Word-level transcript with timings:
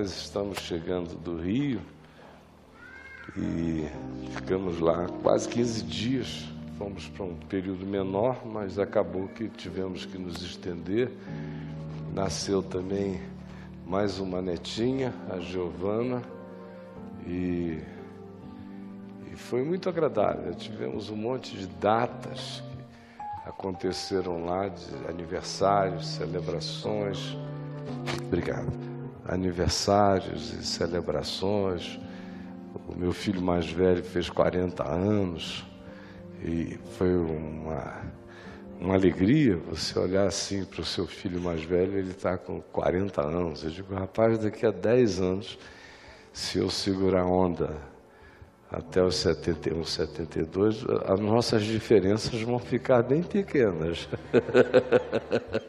Nós 0.00 0.12
estamos 0.12 0.60
chegando 0.60 1.14
do 1.14 1.36
Rio 1.36 1.78
e 3.36 3.86
ficamos 4.30 4.80
lá 4.80 5.06
quase 5.22 5.46
15 5.46 5.82
dias. 5.82 6.48
Fomos 6.78 7.06
para 7.08 7.26
um 7.26 7.34
período 7.34 7.84
menor, 7.84 8.46
mas 8.46 8.78
acabou 8.78 9.28
que 9.28 9.50
tivemos 9.50 10.06
que 10.06 10.16
nos 10.16 10.40
estender. 10.40 11.12
Nasceu 12.14 12.62
também 12.62 13.20
mais 13.86 14.18
uma 14.18 14.40
netinha, 14.40 15.12
a 15.28 15.38
Giovana, 15.38 16.22
e, 17.26 17.78
e 19.30 19.36
foi 19.36 19.62
muito 19.62 19.86
agradável. 19.86 20.54
Tivemos 20.54 21.10
um 21.10 21.16
monte 21.16 21.54
de 21.54 21.66
datas 21.66 22.64
que 23.42 23.50
aconteceram 23.50 24.46
lá, 24.46 24.66
de 24.66 25.10
aniversários, 25.10 26.08
celebrações. 26.08 27.36
Obrigado 28.26 28.89
aniversários 29.30 30.52
e 30.52 30.64
celebrações. 30.64 31.98
O 32.88 32.98
meu 32.98 33.12
filho 33.12 33.40
mais 33.40 33.70
velho 33.70 34.02
fez 34.02 34.28
40 34.28 34.86
anos 34.86 35.64
e 36.44 36.78
foi 36.96 37.16
uma, 37.16 38.02
uma 38.80 38.94
alegria 38.94 39.56
você 39.56 39.98
olhar 39.98 40.26
assim 40.26 40.64
para 40.64 40.80
o 40.80 40.84
seu 40.84 41.06
filho 41.06 41.40
mais 41.40 41.62
velho, 41.62 41.96
ele 41.96 42.10
está 42.10 42.36
com 42.36 42.60
40 42.60 43.22
anos. 43.22 43.62
Eu 43.62 43.70
digo, 43.70 43.94
rapaz, 43.94 44.38
daqui 44.38 44.66
a 44.66 44.72
10 44.72 45.20
anos, 45.20 45.58
se 46.32 46.58
eu 46.58 46.68
segurar 46.68 47.22
a 47.22 47.26
onda 47.26 47.76
até 48.70 49.02
os 49.02 49.16
71, 49.16 49.84
72, 49.84 50.84
as 51.06 51.20
nossas 51.20 51.62
diferenças 51.62 52.40
vão 52.42 52.58
ficar 52.58 53.02
bem 53.02 53.22
pequenas. 53.22 54.08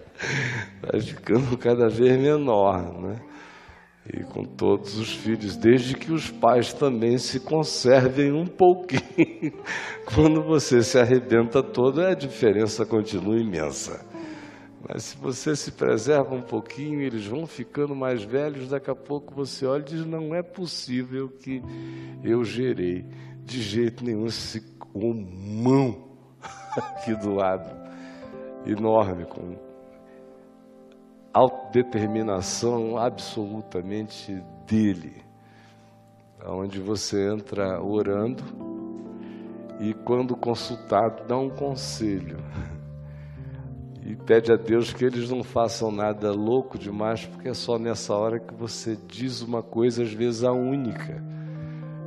Vai 0.81 1.01
ficando 1.01 1.57
cada 1.57 1.89
vez 1.89 2.19
menor, 2.19 3.01
né? 3.01 3.19
E 4.05 4.23
com 4.23 4.43
todos 4.43 4.97
os 4.97 5.13
filhos, 5.13 5.55
desde 5.55 5.95
que 5.95 6.11
os 6.11 6.29
pais 6.29 6.73
também 6.73 7.17
se 7.17 7.39
conservem 7.39 8.31
um 8.31 8.45
pouquinho. 8.45 9.53
Quando 10.13 10.41
você 10.41 10.81
se 10.81 10.97
arrebenta 10.97 11.61
todo, 11.61 12.01
a 12.01 12.13
diferença 12.13 12.85
continua 12.85 13.37
imensa. 13.37 14.03
Mas 14.87 15.03
se 15.03 15.17
você 15.17 15.55
se 15.55 15.71
preserva 15.71 16.33
um 16.33 16.41
pouquinho, 16.41 17.01
eles 17.01 17.25
vão 17.27 17.45
ficando 17.45 17.95
mais 17.95 18.23
velhos, 18.23 18.69
daqui 18.69 18.89
a 18.89 18.95
pouco 18.95 19.35
você 19.35 19.65
olha 19.65 19.81
e 19.81 19.85
diz: 19.85 20.05
não 20.05 20.33
é 20.33 20.41
possível 20.41 21.29
que 21.29 21.61
eu 22.23 22.43
gerei 22.43 23.05
de 23.43 23.61
jeito 23.61 24.03
nenhum 24.03 24.25
esse 24.25 24.59
mão 24.93 26.09
aqui 26.75 27.15
do 27.15 27.35
lado, 27.35 27.69
enorme, 28.65 29.25
com 29.25 29.70
autodeterminação 31.33 32.97
absolutamente 32.97 34.43
dele, 34.67 35.23
onde 36.45 36.79
você 36.79 37.31
entra 37.31 37.81
orando 37.81 38.43
e, 39.79 39.93
quando 39.93 40.35
consultado, 40.35 41.23
dá 41.27 41.37
um 41.37 41.49
conselho 41.49 42.37
e 44.05 44.15
pede 44.15 44.51
a 44.51 44.55
Deus 44.55 44.93
que 44.93 45.05
eles 45.05 45.29
não 45.29 45.43
façam 45.43 45.91
nada 45.91 46.31
louco 46.31 46.77
demais, 46.77 47.25
porque 47.25 47.49
é 47.49 47.53
só 47.53 47.79
nessa 47.79 48.13
hora 48.13 48.39
que 48.39 48.53
você 48.53 48.97
diz 49.07 49.41
uma 49.41 49.63
coisa, 49.63 50.03
às 50.03 50.13
vezes 50.13 50.43
a 50.43 50.51
única. 50.51 51.23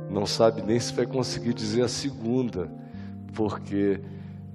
Não 0.09 0.25
sabe 0.25 0.61
nem 0.61 0.79
se 0.79 0.93
vai 0.93 1.05
conseguir 1.05 1.53
dizer 1.53 1.81
a 1.83 1.87
segunda, 1.87 2.71
porque 3.33 3.99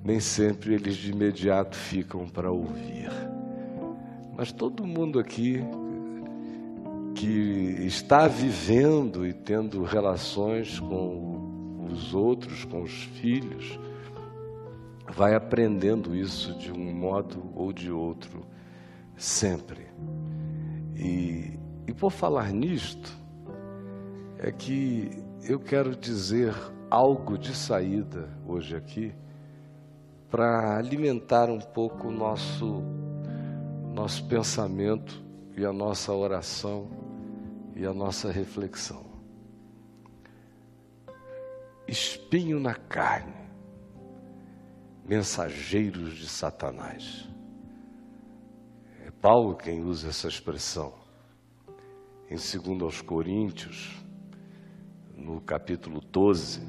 nem 0.05 0.21
sempre 0.21 0.75
eles 0.75 0.95
de 0.95 1.11
imediato 1.11 1.77
ficam 1.77 2.29
para 2.29 2.51
ouvir. 2.51 3.11
Mas 4.41 4.53
todo 4.53 4.87
mundo 4.87 5.19
aqui 5.19 5.63
que 7.15 7.85
está 7.85 8.27
vivendo 8.27 9.27
e 9.27 9.35
tendo 9.35 9.83
relações 9.83 10.81
com 10.81 11.85
os 11.93 12.15
outros, 12.15 12.65
com 12.65 12.81
os 12.81 13.03
filhos, 13.21 13.79
vai 15.11 15.35
aprendendo 15.35 16.17
isso 16.17 16.55
de 16.55 16.73
um 16.73 16.91
modo 16.91 17.53
ou 17.55 17.71
de 17.71 17.93
outro, 17.93 18.47
sempre. 19.15 19.89
E, 20.97 21.59
e 21.87 21.93
por 21.93 22.11
falar 22.11 22.51
nisto, 22.51 23.15
é 24.39 24.51
que 24.51 25.11
eu 25.45 25.61
quero 25.61 25.95
dizer 25.95 26.55
algo 26.89 27.37
de 27.37 27.55
saída 27.55 28.27
hoje 28.49 28.75
aqui 28.75 29.13
para 30.31 30.79
alimentar 30.79 31.51
um 31.51 31.61
pouco 31.61 32.09
o 32.09 32.11
nosso 32.11 33.00
nosso 33.93 34.25
pensamento 34.27 35.23
e 35.57 35.65
a 35.65 35.73
nossa 35.73 36.13
oração 36.13 36.89
e 37.75 37.85
a 37.85 37.93
nossa 37.93 38.31
reflexão. 38.31 39.05
Espinho 41.87 42.61
na 42.61 42.75
carne, 42.75 43.35
mensageiros 45.05 46.17
de 46.17 46.29
Satanás. 46.29 47.29
É 49.05 49.11
Paulo 49.11 49.57
quem 49.57 49.83
usa 49.83 50.09
essa 50.09 50.29
expressão. 50.29 50.95
Em 52.31 52.37
2 52.37 52.83
aos 52.83 53.03
Coríntios, 53.03 53.93
no 55.17 55.41
capítulo 55.41 56.01
12, 56.01 56.61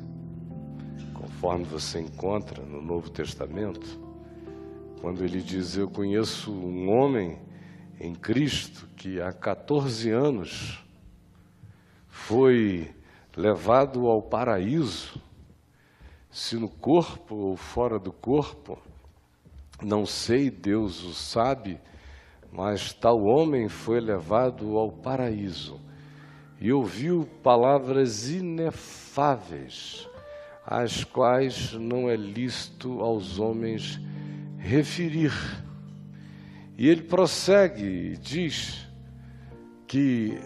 conforme 1.14 1.66
você 1.66 2.00
encontra 2.00 2.64
no 2.64 2.82
Novo 2.82 3.12
Testamento, 3.12 4.11
quando 5.02 5.24
ele 5.26 5.42
diz: 5.42 5.76
Eu 5.76 5.90
conheço 5.90 6.54
um 6.54 6.90
homem 6.90 7.40
em 8.00 8.14
Cristo 8.14 8.88
que 8.96 9.20
há 9.20 9.34
14 9.34 10.12
anos 10.12 10.80
foi 12.08 12.94
levado 13.36 14.08
ao 14.08 14.22
paraíso, 14.22 15.20
se 16.30 16.56
no 16.56 16.70
corpo 16.70 17.36
ou 17.36 17.58
fora 17.58 17.98
do 17.98 18.12
corpo, 18.12 18.78
não 19.82 20.06
sei, 20.06 20.52
Deus 20.52 21.04
o 21.04 21.14
sabe, 21.14 21.80
mas 22.52 22.94
tal 22.94 23.24
homem 23.24 23.68
foi 23.68 24.00
levado 24.00 24.78
ao 24.78 24.92
paraíso. 24.92 25.80
E 26.60 26.72
ouviu 26.72 27.28
palavras 27.42 28.30
inefáveis, 28.30 30.08
as 30.64 31.04
quais 31.04 31.74
não 31.74 32.08
é 32.08 32.16
lícito 32.16 33.02
aos 33.02 33.40
homens 33.40 34.00
referir. 34.62 35.34
E 36.78 36.88
ele 36.88 37.02
prossegue 37.04 37.84
e 37.84 38.18
diz 38.18 38.88
que 39.88 40.40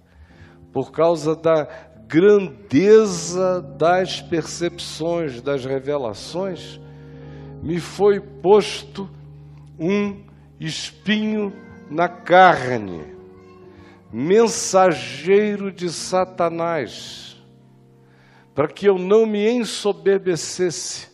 por 0.71 0.91
causa 0.91 1.35
da 1.35 1.67
grandeza 2.13 3.59
das 3.59 4.21
percepções, 4.21 5.41
das 5.41 5.65
revelações, 5.65 6.79
me 7.63 7.79
foi 7.79 8.19
posto 8.19 9.09
um 9.79 10.23
espinho 10.59 11.51
na 11.89 12.07
carne, 12.07 13.03
mensageiro 14.11 15.71
de 15.71 15.89
Satanás, 15.91 17.43
para 18.53 18.67
que 18.67 18.87
eu 18.87 18.99
não 18.99 19.25
me 19.25 19.49
ensoberbecesse, 19.49 21.07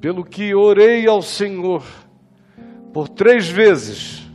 pelo 0.00 0.24
que 0.24 0.52
orei 0.52 1.06
ao 1.06 1.22
Senhor 1.22 1.84
por 2.92 3.08
três 3.08 3.48
vezes, 3.48 4.28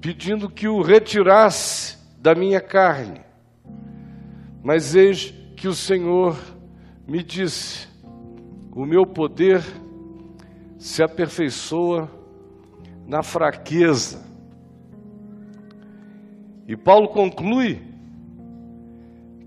pedindo 0.00 0.48
que 0.48 0.68
o 0.68 0.80
retirasse 0.80 1.98
da 2.20 2.36
minha 2.36 2.60
carne 2.60 3.29
mas 4.62 4.94
eis 4.94 5.34
que 5.56 5.68
o 5.68 5.74
Senhor 5.74 6.36
me 7.06 7.22
disse: 7.22 7.88
o 8.72 8.84
meu 8.84 9.04
poder 9.04 9.62
se 10.78 11.02
aperfeiçoa 11.02 12.08
na 13.06 13.22
fraqueza. 13.22 14.24
E 16.66 16.76
Paulo 16.76 17.08
conclui 17.08 17.82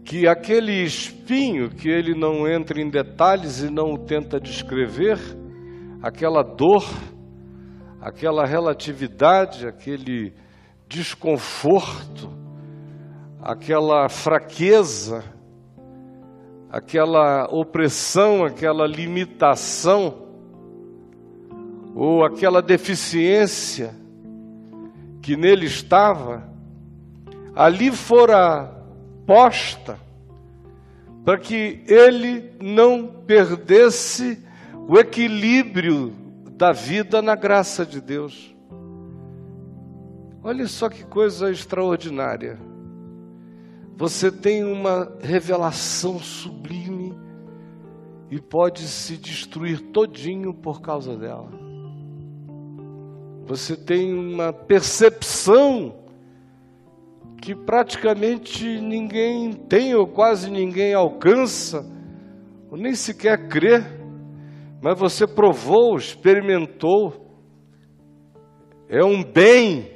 que 0.03 0.27
aquele 0.27 0.83
espinho, 0.83 1.69
que 1.69 1.89
ele 1.89 2.13
não 2.13 2.47
entra 2.47 2.81
em 2.81 2.89
detalhes 2.89 3.61
e 3.61 3.69
não 3.69 3.93
o 3.93 3.97
tenta 3.97 4.39
descrever, 4.39 5.17
aquela 6.01 6.43
dor, 6.43 6.85
aquela 8.01 8.45
relatividade, 8.45 9.65
aquele 9.65 10.33
desconforto, 10.87 12.29
aquela 13.43 14.07
fraqueza, 14.07 15.23
aquela 16.69 17.45
opressão, 17.51 18.45
aquela 18.45 18.87
limitação, 18.87 20.23
ou 21.93 22.23
aquela 22.23 22.61
deficiência 22.61 23.93
que 25.21 25.35
nele 25.35 25.65
estava, 25.65 26.49
ali 27.53 27.91
fora 27.91 28.81
posta 29.27 29.99
para 31.23 31.37
que 31.37 31.83
ele 31.87 32.51
não 32.61 33.07
perdesse 33.25 34.43
o 34.87 34.97
equilíbrio 34.97 36.13
da 36.57 36.71
vida 36.71 37.21
na 37.21 37.35
graça 37.35 37.85
de 37.85 38.01
Deus. 38.01 38.53
Olha 40.43 40.67
só 40.67 40.89
que 40.89 41.05
coisa 41.05 41.49
extraordinária. 41.51 42.72
Você 43.95 44.31
tem 44.31 44.63
uma 44.63 45.11
revelação 45.21 46.17
sublime 46.17 47.15
e 48.31 48.41
pode 48.41 48.81
se 48.81 49.15
destruir 49.17 49.79
todinho 49.91 50.53
por 50.53 50.81
causa 50.81 51.15
dela. 51.15 51.51
Você 53.45 53.77
tem 53.77 54.11
uma 54.13 54.51
percepção 54.51 56.03
que 57.39 57.53
praticamente 57.53 58.81
ninguém 58.81 59.51
tem 59.51 59.93
ou 59.93 60.07
quase 60.07 60.49
ninguém 60.49 60.93
alcança, 60.93 61.85
ou 62.71 62.77
nem 62.77 62.95
sequer 62.95 63.47
crê, 63.47 63.83
mas 64.81 64.97
você 64.97 65.27
provou, 65.27 65.95
experimentou, 65.95 67.27
é 68.89 69.03
um 69.03 69.23
bem, 69.23 69.91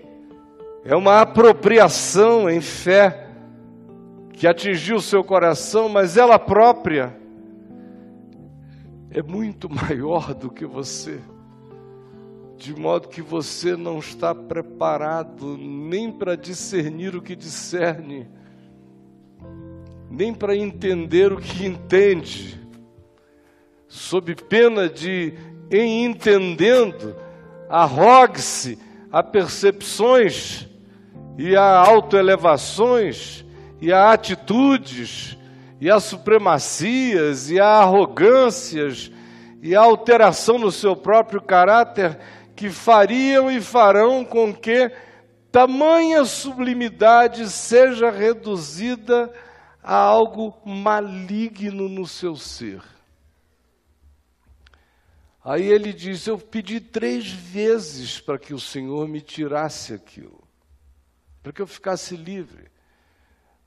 é 0.85 0.95
uma 0.95 1.21
apropriação 1.21 2.49
em 2.49 2.61
fé 2.61 3.26
que 4.37 4.45
atingiu 4.45 5.01
seu 5.01 5.23
coração, 5.23 5.89
mas 5.89 6.15
ela 6.15 6.37
própria 6.37 7.17
é 9.09 9.21
muito 9.21 9.67
maior 9.73 10.33
do 10.33 10.49
que 10.49 10.65
você 10.65 11.19
de 12.57 12.73
modo 12.75 13.07
que 13.07 13.21
você 13.21 13.75
não 13.75 13.99
está 13.99 14.33
preparado 14.33 15.57
nem 15.57 16.11
para 16.11 16.35
discernir 16.35 17.15
o 17.15 17.21
que 17.21 17.35
discerne, 17.35 18.27
nem 20.09 20.33
para 20.33 20.55
entender 20.55 21.31
o 21.31 21.37
que 21.37 21.67
entende, 21.67 22.59
sob 23.87 24.33
pena 24.33 24.89
de, 24.89 25.35
em 25.69 26.03
entendendo, 26.05 27.15
arrogue-se 27.69 28.79
a 29.11 29.21
percepções 29.21 30.67
e 31.37 31.55
a 31.55 31.63
autoelevações 31.63 33.45
e 33.79 33.91
a 33.93 34.11
atitudes 34.11 35.37
e 35.79 35.89
a 35.89 35.99
supremacias 35.99 37.49
e 37.49 37.59
a 37.59 37.67
arrogâncias 37.67 39.11
e 39.61 39.75
a 39.75 39.81
alteração 39.81 40.57
no 40.57 40.71
seu 40.71 40.95
próprio 40.95 41.41
caráter 41.41 42.19
que 42.55 42.69
fariam 42.69 43.51
e 43.51 43.61
farão 43.61 44.25
com 44.25 44.53
que 44.53 44.91
tamanha 45.51 46.25
sublimidade 46.25 47.49
seja 47.49 48.09
reduzida 48.09 49.31
a 49.83 49.95
algo 49.95 50.53
maligno 50.65 51.87
no 51.87 52.05
seu 52.05 52.35
ser. 52.35 52.81
Aí 55.43 55.65
ele 55.65 55.93
diz: 55.93 56.27
Eu 56.27 56.37
pedi 56.37 56.81
três 56.81 57.31
vezes 57.31 58.19
para 58.19 58.37
que 58.37 58.53
o 58.53 58.59
Senhor 58.59 59.07
me 59.07 59.21
tirasse 59.21 59.93
aquilo, 59.93 60.43
para 61.41 61.53
que 61.53 61.61
eu 61.61 61.67
ficasse 61.67 62.17
livre. 62.17 62.69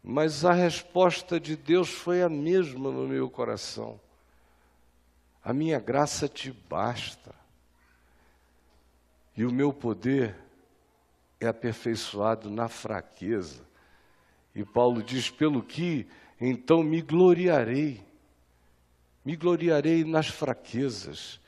Mas 0.03 0.45
a 0.45 0.53
resposta 0.53 1.39
de 1.39 1.57
Deus 1.57 1.91
foi 1.91 2.23
a 2.23 2.29
mesma 2.29 2.91
no 2.91 3.07
meu 3.07 3.29
coração. 3.29 4.01
A 5.45 5.53
minha 5.53 5.79
graça 5.79 6.29
te 6.29 6.51
basta. 6.51 7.35
E 9.37 9.45
o 9.45 9.53
meu 9.53 9.73
poder 9.73 10.37
é 11.39 11.47
aperfeiçoado 11.47 12.51
na 12.51 12.69
fraqueza. 12.69 13.63
E 14.55 14.65
Paulo 14.65 15.03
diz: 15.03 15.31
pelo 15.31 15.63
que 15.63 16.07
então 16.41 16.83
me 16.83 17.03
gloriarei, 17.03 18.03
me 19.25 19.37
gloriarei 19.37 20.05
nas 20.05 20.29
fraquezas, 20.29 21.39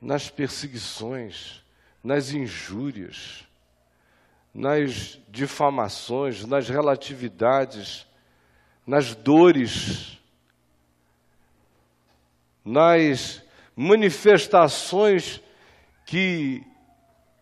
nas 0.00 0.30
perseguições, 0.30 1.62
nas 2.02 2.32
injúrias, 2.32 3.43
nas 4.54 5.20
difamações, 5.28 6.46
nas 6.46 6.68
relatividades, 6.68 8.06
nas 8.86 9.14
dores, 9.14 10.20
nas 12.64 13.42
manifestações 13.74 15.42
que 16.06 16.62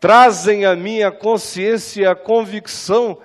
trazem 0.01 0.65
à 0.65 0.75
minha 0.75 1.13
consciência 1.13 2.11
a 2.11 2.17
convicção 2.17 3.21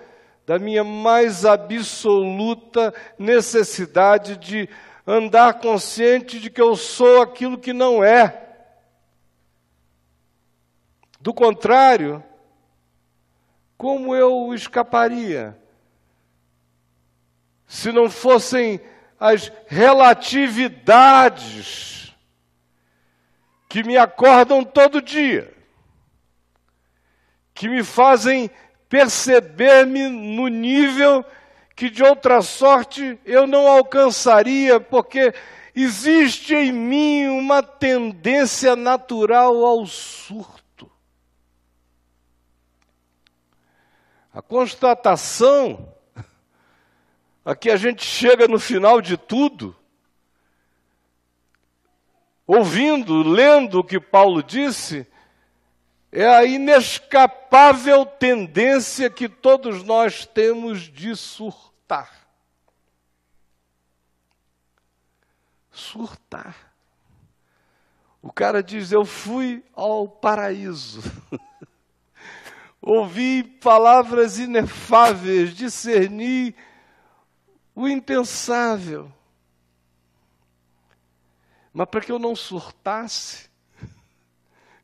da 0.46 0.60
minha 0.60 0.84
mais 0.84 1.46
absoluta 1.46 2.94
necessidade 3.18 4.38
de 4.38 4.70
andar 5.06 5.60
consciente 5.60 6.40
de 6.40 6.50
que 6.50 6.62
eu 6.62 6.76
sou 6.76 7.22
aquilo 7.22 7.58
que 7.58 7.72
não 7.72 8.04
é. 8.04 8.44
Do 11.20 11.34
contrário, 11.34 12.24
como 13.78 14.16
eu 14.16 14.54
escaparia? 14.54 15.58
Se 17.66 17.92
não 17.92 18.10
fossem 18.10 18.80
as 19.20 19.52
relatividades 19.68 22.16
que 23.70 23.84
me 23.84 23.98
acordam 23.98 24.64
todo 24.64 25.02
dia 25.02 25.58
que 27.58 27.68
me 27.68 27.84
fazem 27.84 28.52
perceber-me 28.88 30.08
no 30.08 30.48
nível 30.48 31.26
que 31.76 31.90
de 31.90 32.04
outra 32.04 32.44
sorte 32.44 33.20
eu 33.26 33.48
não 33.48 33.68
alcançaria, 33.68 34.80
porque 34.80 35.34
existe 35.76 36.54
em 36.54 36.72
mim 36.72 37.28
uma 37.28 37.64
tendência 37.64 38.76
natural 38.76 39.66
ao 39.66 39.88
surto. 39.88 40.57
A 44.38 44.42
constatação, 44.44 45.92
aqui 47.44 47.72
a 47.72 47.76
gente 47.76 48.06
chega 48.06 48.48
no 48.48 48.60
final 48.60 49.02
de 49.02 49.18
tudo, 49.18 49.76
ouvindo, 52.46 53.24
lendo 53.24 53.80
o 53.80 53.84
que 53.84 54.00
Paulo 54.00 54.44
disse, 54.44 55.08
é 56.12 56.28
a 56.28 56.46
inescapável 56.46 58.06
tendência 58.06 59.10
que 59.10 59.28
todos 59.28 59.82
nós 59.82 60.28
temos 60.28 60.82
de 60.82 61.16
surtar. 61.16 62.30
Surtar. 65.72 66.56
O 68.22 68.32
cara 68.32 68.62
diz: 68.62 68.92
Eu 68.92 69.04
fui 69.04 69.66
ao 69.74 70.08
paraíso. 70.08 71.02
Ouvi 72.90 73.44
palavras 73.44 74.40
inefáveis, 74.40 75.54
discerni 75.54 76.56
o 77.76 77.86
impensável. 77.86 79.12
Mas 81.74 81.90
para 81.90 82.00
que 82.00 82.10
eu 82.14 82.18
não 82.18 82.34
surtasse, 82.34 83.50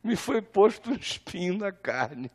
me 0.02 0.16
foi 0.16 0.42
posto 0.42 0.90
um 0.90 0.94
espinho 0.94 1.56
na 1.56 1.72
carne. 1.72 2.30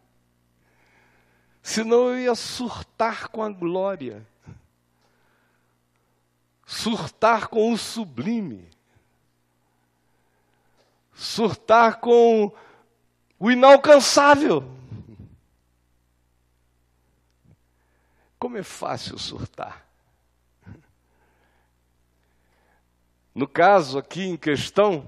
Senão 1.61 2.07
eu 2.07 2.19
ia 2.19 2.33
surtar 2.33 3.27
com 3.27 3.43
a 3.43 3.49
glória, 3.51 4.25
surtar 6.65 7.47
com 7.47 7.71
o 7.71 7.77
sublime, 7.77 8.67
surtar 11.13 11.99
com 11.99 12.51
o 13.37 13.51
inalcançável. 13.51 14.78
Como 18.39 18.57
é 18.57 18.63
fácil 18.63 19.19
surtar. 19.19 19.85
No 23.35 23.47
caso 23.47 23.99
aqui 23.99 24.23
em 24.23 24.37
questão, 24.37 25.05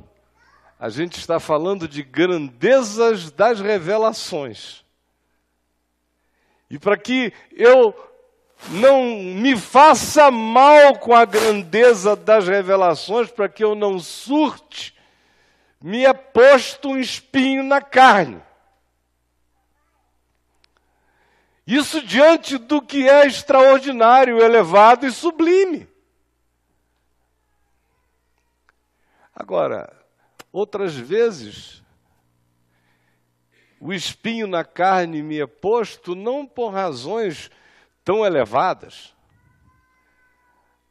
A 0.83 0.89
gente 0.89 1.19
está 1.19 1.39
falando 1.39 1.87
de 1.87 2.01
grandezas 2.01 3.29
das 3.29 3.61
revelações. 3.61 4.83
E 6.71 6.79
para 6.79 6.97
que 6.97 7.31
eu 7.51 7.93
não 8.69 9.03
me 9.05 9.55
faça 9.55 10.31
mal 10.31 10.97
com 10.97 11.13
a 11.13 11.23
grandeza 11.23 12.15
das 12.15 12.47
revelações, 12.47 13.29
para 13.29 13.47
que 13.47 13.63
eu 13.63 13.75
não 13.75 13.99
surte, 13.99 14.97
me 15.79 16.03
é 16.03 16.13
posto 16.13 16.89
um 16.89 16.97
espinho 16.97 17.61
na 17.61 17.79
carne. 17.79 18.41
Isso 21.71 22.01
diante 22.05 22.57
do 22.57 22.81
que 22.81 23.07
é 23.07 23.25
extraordinário, 23.25 24.41
elevado 24.43 25.05
e 25.05 25.11
sublime. 25.11 25.87
Agora, 29.33 29.89
outras 30.51 30.93
vezes, 30.93 31.81
o 33.79 33.93
espinho 33.93 34.47
na 34.47 34.65
carne 34.65 35.23
me 35.23 35.39
é 35.39 35.47
posto 35.47 36.13
não 36.13 36.45
por 36.45 36.73
razões 36.73 37.49
tão 38.03 38.25
elevadas. 38.25 39.15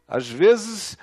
Às 0.08 0.30
vezes 0.30 0.96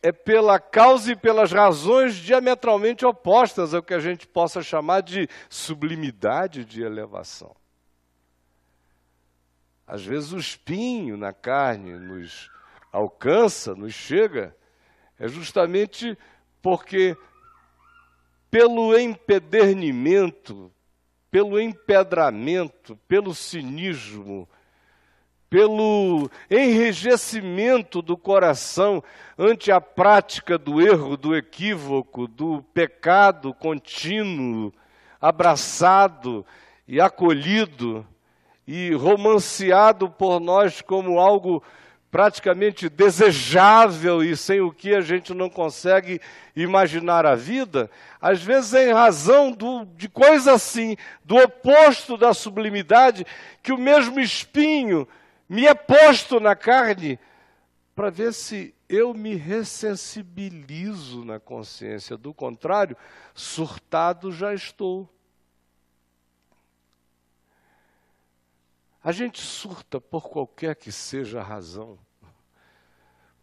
é 0.00 0.12
pela 0.12 0.60
causa 0.60 1.10
e 1.10 1.16
pelas 1.16 1.50
razões 1.50 2.14
diametralmente 2.14 3.04
opostas 3.04 3.74
ao 3.74 3.82
que 3.82 3.94
a 3.94 3.98
gente 3.98 4.28
possa 4.28 4.62
chamar 4.62 5.00
de 5.00 5.28
sublimidade 5.50 6.64
de 6.64 6.82
elevação. 6.82 7.52
Às 9.86 10.04
vezes 10.04 10.32
o 10.32 10.38
espinho 10.38 11.16
na 11.16 11.32
carne 11.32 11.92
nos 11.92 12.50
alcança, 12.92 13.74
nos 13.74 13.94
chega, 13.94 14.56
é 15.18 15.28
justamente 15.28 16.18
porque 16.60 17.16
pelo 18.50 18.98
empedernimento, 18.98 20.72
pelo 21.30 21.60
empedramento, 21.60 22.96
pelo 23.06 23.34
cinismo, 23.34 24.48
pelo 25.48 26.28
enrijecimento 26.50 28.02
do 28.02 28.16
coração 28.16 29.02
ante 29.38 29.70
a 29.70 29.80
prática 29.80 30.58
do 30.58 30.80
erro, 30.80 31.16
do 31.16 31.36
equívoco, 31.36 32.26
do 32.26 32.62
pecado 32.74 33.54
contínuo, 33.54 34.72
abraçado 35.20 36.44
e 36.88 37.00
acolhido, 37.00 38.06
e 38.66 38.92
romanceado 38.92 40.10
por 40.10 40.40
nós 40.40 40.80
como 40.80 41.18
algo 41.18 41.62
praticamente 42.10 42.88
desejável 42.88 44.22
e 44.22 44.36
sem 44.36 44.60
o 44.60 44.72
que 44.72 44.94
a 44.94 45.00
gente 45.00 45.34
não 45.34 45.50
consegue 45.50 46.20
imaginar 46.54 47.26
a 47.26 47.34
vida, 47.34 47.90
às 48.20 48.42
vezes 48.42 48.72
é 48.74 48.88
em 48.88 48.92
razão 48.92 49.52
do, 49.52 49.84
de 49.84 50.08
coisa 50.08 50.54
assim, 50.54 50.96
do 51.24 51.36
oposto 51.36 52.16
da 52.16 52.32
sublimidade, 52.32 53.26
que 53.62 53.72
o 53.72 53.78
mesmo 53.78 54.18
espinho 54.18 55.06
me 55.48 55.66
é 55.66 55.74
posto 55.74 56.40
na 56.40 56.56
carne 56.56 57.18
para 57.94 58.10
ver 58.10 58.32
se 58.32 58.74
eu 58.88 59.12
me 59.12 59.34
ressensibilizo 59.34 61.24
na 61.24 61.40
consciência. 61.40 62.16
Do 62.16 62.32
contrário, 62.32 62.96
surtado 63.34 64.32
já 64.32 64.54
estou. 64.54 65.08
A 69.06 69.12
gente 69.12 69.40
surta 69.40 70.00
por 70.00 70.28
qualquer 70.28 70.74
que 70.74 70.90
seja 70.90 71.38
a 71.38 71.44
razão, 71.44 71.96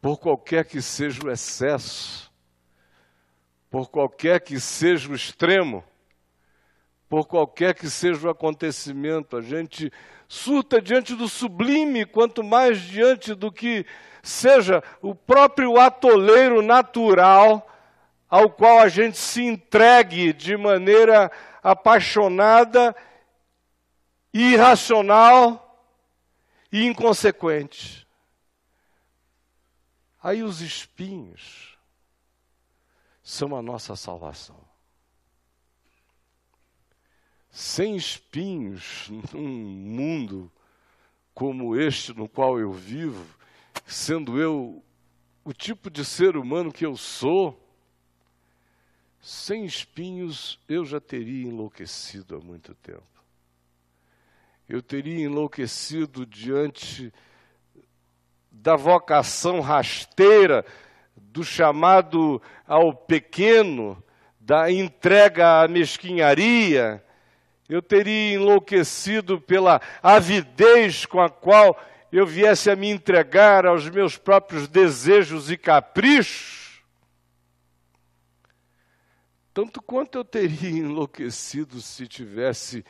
por 0.01 0.20
qualquer 0.20 0.65
que 0.65 0.82
seja 0.82 1.25
o 1.25 1.32
excesso, 1.32 2.29
por 3.70 3.89
qualquer 3.89 4.41
que 4.41 4.60
seja 4.60 5.10
o 5.10 5.15
extremo, 5.15 5.82
por 7.08 7.25
qualquer 7.25 7.74
que 7.75 7.89
seja 7.89 8.27
o 8.27 8.29
acontecimento. 8.29 9.38
A 9.38 9.41
gente 9.41 9.89
surta 10.27 10.82
diante 10.82 11.15
do 11.15 11.29
sublime, 11.29 12.05
quanto 12.05 12.43
mais 12.43 12.82
diante 12.82 13.34
do 13.34 13.50
que 13.50 13.86
seja 14.22 14.84
o 15.01 15.15
próprio 15.15 15.79
atoleiro 15.79 16.62
natural 16.62 17.65
ao 18.29 18.50
qual 18.50 18.79
a 18.79 18.89
gente 18.89 19.17
se 19.17 19.41
entregue 19.41 20.34
de 20.34 20.58
maneira 20.58 21.32
apaixonada 21.63 22.93
irracional 24.34 25.60
e 26.72 26.86
inconsequente. 26.86 28.08
Aí 30.22 30.42
os 30.42 30.62
espinhos 30.62 31.78
são 33.22 33.56
a 33.56 33.62
nossa 33.62 33.96
salvação. 33.96 34.60
Sem 37.52 37.96
espinhos, 37.96 39.10
num 39.32 39.48
mundo 39.48 40.52
como 41.36 41.75
este 41.80 42.13
no 42.13 42.28
qual 42.28 42.60
eu 42.60 42.72
vivo, 42.72 43.24
sendo 43.86 44.40
eu 44.40 44.84
o 45.44 45.54
tipo 45.54 45.90
de 45.90 46.04
ser 46.04 46.38
humano 46.38 46.72
que 46.72 46.86
eu 46.86 46.96
sou, 46.96 47.60
sem 49.22 49.66
espinhos 49.66 50.60
eu 50.68 50.86
já 50.86 51.00
teria 51.00 51.48
enlouquecido 51.48 52.36
há 52.36 52.40
muito 52.40 52.74
tempo 52.75 53.12
eu 54.67 54.82
teria 54.82 55.25
enlouquecido 55.25 56.25
diante 56.25 57.13
da 58.51 58.75
vocação 58.75 59.60
rasteira, 59.60 60.65
do 61.15 61.43
chamado 61.43 62.41
ao 62.65 62.93
pequeno, 62.93 64.01
da 64.39 64.72
entrega 64.72 65.62
à 65.62 65.67
mesquinharia, 65.67 67.03
eu 67.67 67.82
teria 67.82 68.36
enlouquecido 68.36 69.39
pela 69.39 69.82
avidez 70.01 71.05
com 71.05 71.20
a 71.20 71.29
qual 71.29 71.82
eu 72.12 72.25
viesse 72.25 72.70
a 72.70 72.75
me 72.75 72.89
entregar 72.89 73.65
aos 73.65 73.89
meus 73.89 74.17
próprios 74.17 74.67
desejos 74.67 75.50
e 75.50 75.58
caprichos. 75.58 76.84
Tanto 79.53 79.82
quanto 79.82 80.17
eu 80.17 80.25
teria 80.25 80.70
enlouquecido 80.86 81.82
se 81.82 82.08
tivesse 82.08 82.86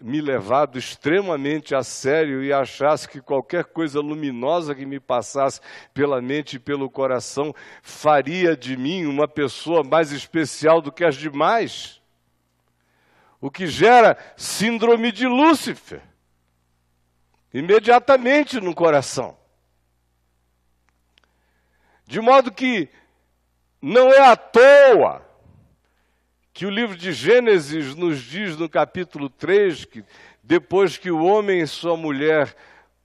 me 0.00 0.20
levado 0.20 0.78
extremamente 0.78 1.74
a 1.74 1.82
sério 1.82 2.42
e 2.42 2.52
achasse 2.52 3.08
que 3.08 3.20
qualquer 3.20 3.64
coisa 3.64 4.00
luminosa 4.00 4.74
que 4.74 4.86
me 4.86 5.00
passasse 5.00 5.60
pela 5.92 6.20
mente 6.20 6.56
e 6.56 6.58
pelo 6.58 6.90
coração 6.90 7.54
faria 7.82 8.56
de 8.56 8.76
mim 8.76 9.06
uma 9.06 9.26
pessoa 9.26 9.82
mais 9.82 10.12
especial 10.12 10.80
do 10.80 10.92
que 10.92 11.04
as 11.04 11.16
demais. 11.16 12.00
O 13.40 13.50
que 13.50 13.66
gera 13.66 14.16
síndrome 14.36 15.12
de 15.12 15.26
Lúcifer 15.26 16.02
imediatamente 17.52 18.60
no 18.60 18.74
coração. 18.74 19.36
De 22.06 22.20
modo 22.20 22.52
que 22.52 22.88
não 23.80 24.12
é 24.12 24.20
à 24.20 24.36
toa 24.36 25.27
que 26.58 26.66
o 26.66 26.70
livro 26.70 26.96
de 26.96 27.12
Gênesis 27.12 27.94
nos 27.94 28.20
diz 28.20 28.56
no 28.56 28.68
capítulo 28.68 29.30
3 29.30 29.84
que 29.84 30.04
depois 30.42 30.96
que 30.98 31.08
o 31.08 31.22
homem 31.22 31.60
e 31.60 31.68
sua 31.68 31.96
mulher 31.96 32.52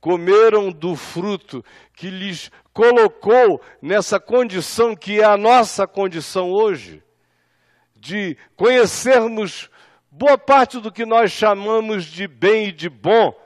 comeram 0.01 0.71
do 0.71 0.95
fruto 0.95 1.63
que 1.93 2.09
lhes 2.09 2.49
colocou 2.73 3.61
nessa 3.79 4.19
condição 4.19 4.95
que 4.95 5.21
é 5.21 5.23
a 5.23 5.37
nossa 5.37 5.85
condição 5.85 6.49
hoje, 6.49 7.03
de 7.95 8.35
conhecermos 8.55 9.69
boa 10.09 10.35
parte 10.35 10.79
do 10.79 10.91
que 10.91 11.05
nós 11.05 11.31
chamamos 11.31 12.05
de 12.05 12.27
bem 12.27 12.69
e 12.69 12.71
de 12.71 12.89
bom, 12.89 13.39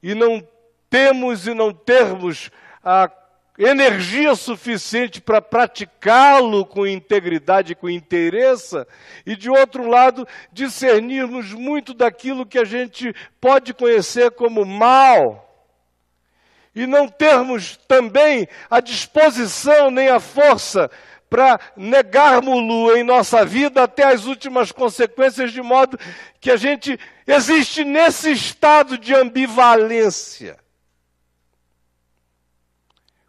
e 0.00 0.14
não 0.14 0.40
temos 0.88 1.48
e 1.48 1.52
não 1.52 1.74
termos 1.74 2.48
a 2.80 3.08
energia 3.58 4.36
suficiente 4.36 5.20
para 5.20 5.42
praticá-lo 5.42 6.64
com 6.64 6.86
integridade, 6.86 7.74
com 7.74 7.90
interesse, 7.90 8.86
e 9.26 9.34
de 9.34 9.50
outro 9.50 9.88
lado, 9.88 10.26
discernirmos 10.52 11.52
muito 11.52 11.92
daquilo 11.92 12.46
que 12.46 12.58
a 12.58 12.64
gente 12.64 13.12
pode 13.40 13.74
conhecer 13.74 14.30
como 14.30 14.64
mal, 14.64 15.44
e 16.72 16.86
não 16.86 17.08
termos 17.08 17.76
também 17.88 18.46
a 18.70 18.78
disposição 18.78 19.90
nem 19.90 20.08
a 20.08 20.20
força 20.20 20.88
para 21.28 21.58
negarmos-lo 21.76 22.96
em 22.96 23.02
nossa 23.02 23.44
vida 23.44 23.82
até 23.82 24.04
as 24.04 24.24
últimas 24.24 24.70
consequências, 24.70 25.52
de 25.52 25.60
modo 25.60 25.98
que 26.40 26.50
a 26.50 26.56
gente 26.56 26.98
existe 27.26 27.84
nesse 27.84 28.30
estado 28.30 28.96
de 28.96 29.12
ambivalência. 29.14 30.56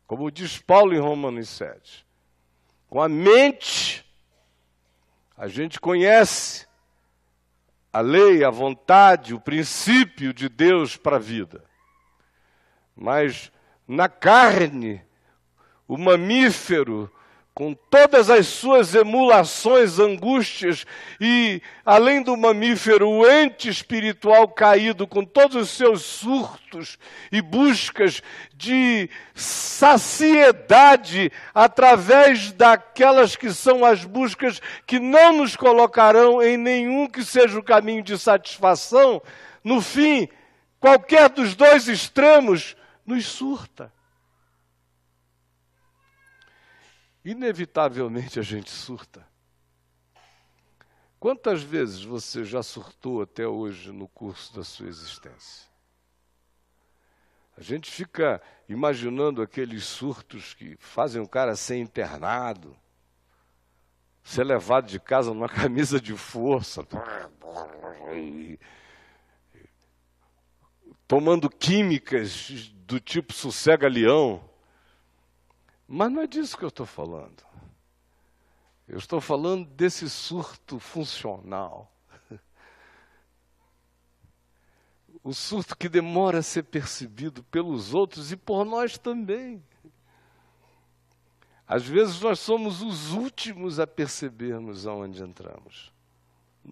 Como 0.10 0.32
diz 0.32 0.58
Paulo 0.58 0.96
em 0.96 1.00
Romanos 1.00 1.50
7. 1.50 2.04
Com 2.90 3.00
a 3.00 3.08
mente, 3.08 4.04
a 5.38 5.48
gente 5.48 5.80
conhece 5.80 6.68
a 7.94 8.02
lei, 8.02 8.44
a 8.44 8.50
vontade, 8.50 9.36
o 9.36 9.40
princípio 9.40 10.34
de 10.34 10.50
Deus 10.50 10.98
para 10.98 11.18
a 11.18 11.20
vida. 11.20 11.64
Mas 12.96 13.52
na 13.88 14.10
carne, 14.10 15.06
o 15.88 15.96
mamífero, 15.96 17.14
com 17.60 17.74
todas 17.74 18.30
as 18.30 18.48
suas 18.48 18.96
emulações, 18.96 20.00
angústias, 20.00 20.86
e, 21.20 21.62
além 21.86 22.24
do 22.24 22.38
mamífero, 22.38 23.10
o 23.10 23.30
ente 23.30 23.68
espiritual 23.68 24.48
caído, 24.48 25.06
com 25.06 25.26
todos 25.26 25.58
os 25.58 25.70
seus 25.72 26.04
surtos 26.04 26.98
e 27.30 27.42
buscas 27.42 28.24
de 28.56 29.10
saciedade, 29.36 31.30
através 31.54 32.54
daquelas 32.54 33.36
que 33.36 33.52
são 33.54 33.84
as 33.84 34.06
buscas 34.06 34.62
que 34.88 34.98
não 34.98 35.34
nos 35.34 35.58
colocarão 35.58 36.42
em 36.42 36.56
nenhum 36.56 37.08
que 37.08 37.26
seja 37.26 37.60
o 37.60 37.64
caminho 37.64 38.02
de 38.02 38.18
satisfação, 38.18 39.22
no 39.66 39.82
fim, 39.82 40.30
qualquer 40.80 41.28
dos 41.28 41.56
dois 41.56 41.90
extremos 41.90 42.78
nos 43.06 43.26
surta. 43.26 43.92
Inevitavelmente 47.24 48.40
a 48.40 48.44
gente 48.44 48.70
surta. 48.70 49.28
Quantas 51.20 51.62
vezes 51.62 52.02
você 52.02 52.46
já 52.46 52.64
surtou 52.64 53.22
até 53.22 53.46
hoje 53.46 53.92
no 53.92 54.08
curso 54.08 54.56
da 54.56 54.64
sua 54.64 54.88
existência? 54.88 55.68
A 57.58 57.62
gente 57.62 57.92
fica 57.92 58.42
imaginando 58.70 59.42
aqueles 59.42 59.84
surtos 59.84 60.54
que 60.54 60.78
fazem 60.80 61.22
o 61.22 61.28
cara 61.28 61.58
ser 61.58 61.78
internado, 61.78 62.74
ser 64.24 64.46
levado 64.46 64.88
de 64.88 64.98
casa 64.98 65.34
numa 65.34 65.50
camisa 65.50 66.00
de 66.00 66.16
força, 66.16 66.88
tomando 71.06 71.50
químicas 71.50 72.70
do 72.86 72.98
tipo 72.98 73.34
sossega-leão. 73.34 74.49
Mas 75.92 76.12
não 76.12 76.22
é 76.22 76.28
disso 76.28 76.56
que 76.56 76.64
eu 76.64 76.70
estou 76.70 76.86
falando. 76.86 77.44
Eu 78.88 79.00
estou 79.00 79.20
falando 79.20 79.66
desse 79.66 80.08
surto 80.08 80.80
funcional. 80.80 81.92
O 85.22 85.34
surto 85.34 85.76
que 85.76 85.90
demora 85.90 86.38
a 86.38 86.42
ser 86.42 86.64
percebido 86.64 87.44
pelos 87.44 87.94
outros 87.94 88.32
e 88.32 88.38
por 88.38 88.64
nós 88.64 88.98
também. 88.98 89.62
Às 91.68 91.86
vezes 91.86 92.22
nós 92.22 92.40
somos 92.40 92.82
os 92.82 93.12
últimos 93.12 93.82
a 93.82 93.86
percebermos 93.86 94.88
aonde 94.88 95.22
entramos. 95.22 95.92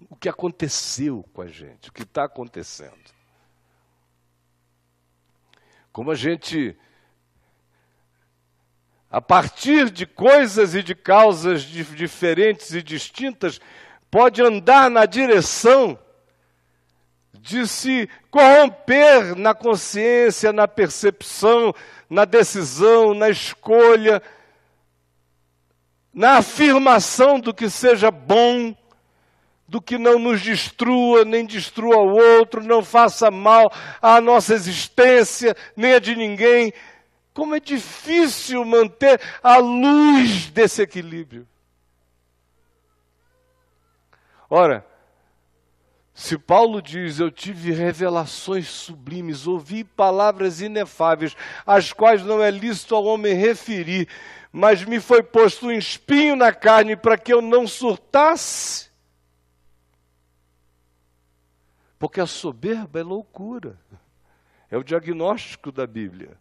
O 0.09 0.15
que 0.15 0.29
aconteceu 0.29 1.23
com 1.33 1.41
a 1.41 1.47
gente, 1.47 1.89
o 1.89 1.91
que 1.91 2.03
está 2.03 2.23
acontecendo. 2.23 3.11
Como 5.91 6.09
a 6.09 6.15
gente 6.15 6.77
a 9.09 9.21
partir 9.21 9.89
de 9.89 10.05
coisas 10.05 10.75
e 10.75 10.83
de 10.83 10.93
causas 10.93 11.61
diferentes 11.61 12.73
e 12.73 12.81
distintas, 12.81 13.59
pode 14.11 14.41
andar 14.41 14.89
na 14.89 15.05
direção 15.05 15.97
de 17.33 17.65
se 17.67 18.09
corromper 18.29 19.35
na 19.37 19.53
consciência, 19.53 20.51
na 20.51 20.67
percepção, 20.67 21.73
na 22.09 22.25
decisão, 22.25 23.13
na 23.13 23.29
escolha, 23.29 24.21
na 26.13 26.37
afirmação 26.37 27.39
do 27.39 27.53
que 27.53 27.69
seja 27.69 28.11
bom, 28.11 28.75
do 29.67 29.81
que 29.81 29.97
não 29.97 30.17
nos 30.17 30.41
destrua, 30.41 31.23
nem 31.23 31.45
destrua 31.45 31.97
o 31.97 32.17
outro, 32.17 32.63
não 32.63 32.83
faça 32.83 33.29
mal 33.29 33.71
à 34.01 34.19
nossa 34.19 34.53
existência, 34.53 35.55
nem 35.75 35.93
a 35.93 35.99
de 35.99 36.15
ninguém. 36.15 36.73
Como 37.37 37.53
é 37.53 37.59
difícil 37.59 38.65
manter 38.65 39.21
a 39.43 39.57
luz 39.57 40.49
desse 40.49 40.81
equilíbrio. 40.81 41.47
Ora, 44.49 44.83
se 46.15 46.35
Paulo 46.35 46.81
diz: 46.81 47.19
Eu 47.19 47.29
tive 47.29 47.71
revelações 47.71 48.67
sublimes, 48.67 49.45
ouvi 49.45 49.83
palavras 49.83 50.61
inefáveis, 50.61 51.37
as 51.63 51.93
quais 51.93 52.23
não 52.23 52.41
é 52.41 52.49
lícito 52.49 52.95
ao 52.95 53.05
homem 53.05 53.35
referir, 53.35 54.09
mas 54.51 54.83
me 54.83 54.99
foi 54.99 55.21
posto 55.21 55.67
um 55.67 55.71
espinho 55.71 56.35
na 56.35 56.51
carne 56.51 56.95
para 56.95 57.19
que 57.19 57.31
eu 57.31 57.39
não 57.39 57.67
surtasse. 57.67 58.89
Porque 61.99 62.19
a 62.19 62.25
soberba 62.25 62.99
é 62.99 63.03
loucura, 63.03 63.79
é 64.71 64.75
o 64.75 64.83
diagnóstico 64.83 65.71
da 65.71 65.85
Bíblia. 65.85 66.35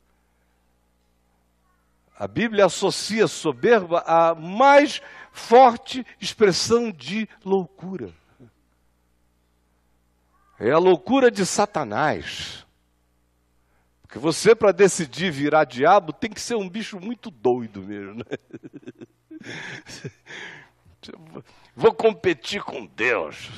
A 2.19 2.27
Bíblia 2.27 2.65
associa 2.65 3.29
soberba 3.29 4.01
à 4.07 4.35
mais 4.35 5.03
forte 5.33 6.05
expressão 6.19 6.91
de 6.91 7.29
loucura. 7.45 8.11
É 10.59 10.71
a 10.71 10.79
loucura 10.79 11.31
de 11.31 11.45
Satanás. 11.45 12.67
Porque 14.01 14.19
você, 14.19 14.55
para 14.55 14.73
decidir 14.73 15.31
virar 15.31 15.65
diabo, 15.65 16.11
tem 16.11 16.31
que 16.31 16.41
ser 16.41 16.55
um 16.55 16.69
bicho 16.69 16.99
muito 16.99 17.31
doido 17.31 17.83
mesmo. 17.83 18.15
Né? 18.15 18.25
Vou 21.77 21.93
competir 21.93 22.63
com 22.63 22.87
Deus. 22.87 23.51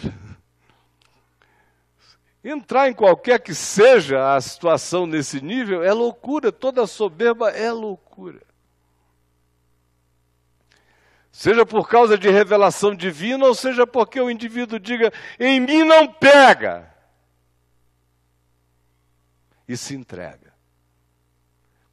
Entrar 2.43 2.89
em 2.89 2.95
qualquer 2.95 3.41
que 3.41 3.55
seja 3.55 4.35
a 4.35 4.41
situação 4.41 5.07
nesse 5.07 5.41
nível 5.41 5.85
é 5.85 5.93
loucura, 5.93 6.51
toda 6.51 6.87
soberba 6.89 7.51
é 7.51 7.71
loucura. 7.71 8.48
Seja 11.39 11.65
por 11.65 11.89
causa 11.89 12.19
de 12.19 12.29
revelação 12.29 12.93
divina, 12.93 13.47
ou 13.47 13.55
seja 13.55 13.87
porque 13.87 14.21
o 14.21 14.29
indivíduo 14.29 14.77
diga: 14.77 15.13
em 15.39 15.61
mim 15.61 15.85
não 15.85 16.13
pega. 16.13 16.93
E 19.69 19.77
se 19.77 19.95
entrega. 19.95 20.53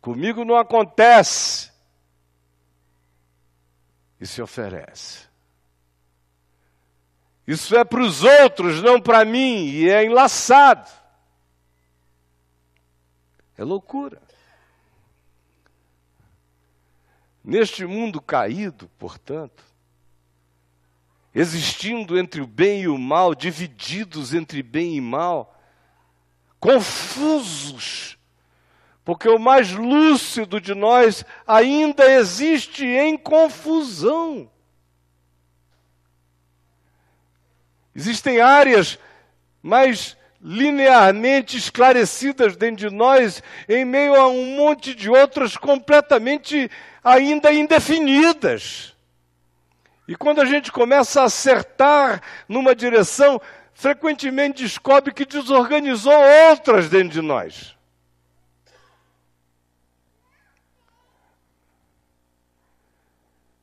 Comigo 0.02 0.44
não 0.44 0.56
acontece. 0.56 1.72
E 4.20 4.26
se 4.26 4.42
oferece. 4.42 5.28
Isso 7.46 7.78
é 7.78 7.86
para 7.86 8.02
os 8.02 8.24
outros, 8.24 8.82
não 8.82 9.00
para 9.00 9.24
mim, 9.24 9.68
e 9.68 9.88
é 9.88 10.04
enlaçado. 10.04 10.90
É 13.56 13.64
loucura. 13.64 14.25
Neste 17.46 17.86
mundo 17.86 18.20
caído, 18.20 18.90
portanto, 18.98 19.64
existindo 21.34 22.18
entre 22.18 22.42
o 22.42 22.48
bem 22.48 22.82
e 22.82 22.88
o 22.88 22.98
mal, 22.98 23.36
divididos 23.36 24.34
entre 24.34 24.64
bem 24.64 24.96
e 24.96 25.02
mal, 25.02 25.56
confusos, 26.60 28.18
porque 29.04 29.30
o 29.30 29.38
mais 29.38 29.72
lúcido 29.72 30.60
de 30.60 30.74
nós 30.74 31.24
ainda 31.46 32.12
existe 32.14 32.84
em 32.84 33.16
confusão. 33.16 34.50
Existem 37.94 38.42
áreas 38.42 38.98
mais 39.62 40.18
linearmente 40.48 41.58
esclarecidas 41.58 42.56
dentro 42.56 42.88
de 42.88 42.96
nós, 42.96 43.42
em 43.68 43.84
meio 43.84 44.14
a 44.14 44.28
um 44.28 44.56
monte 44.56 44.94
de 44.94 45.10
outras 45.10 45.58
completamente 45.58 46.70
ainda 47.04 47.52
indefinidas. 47.52 48.96
E 50.08 50.16
quando 50.16 50.42
a 50.42 50.46
gente 50.46 50.72
começa 50.72 51.22
a 51.22 51.26
acertar 51.26 52.22
numa 52.48 52.76
direção, 52.76 53.42
frequentemente 53.74 54.62
descobre 54.62 55.12
que 55.12 55.26
desorganizou 55.26 56.14
outras 56.52 56.90
dentro 56.90 57.10
de 57.10 57.22
nós. 57.24 57.76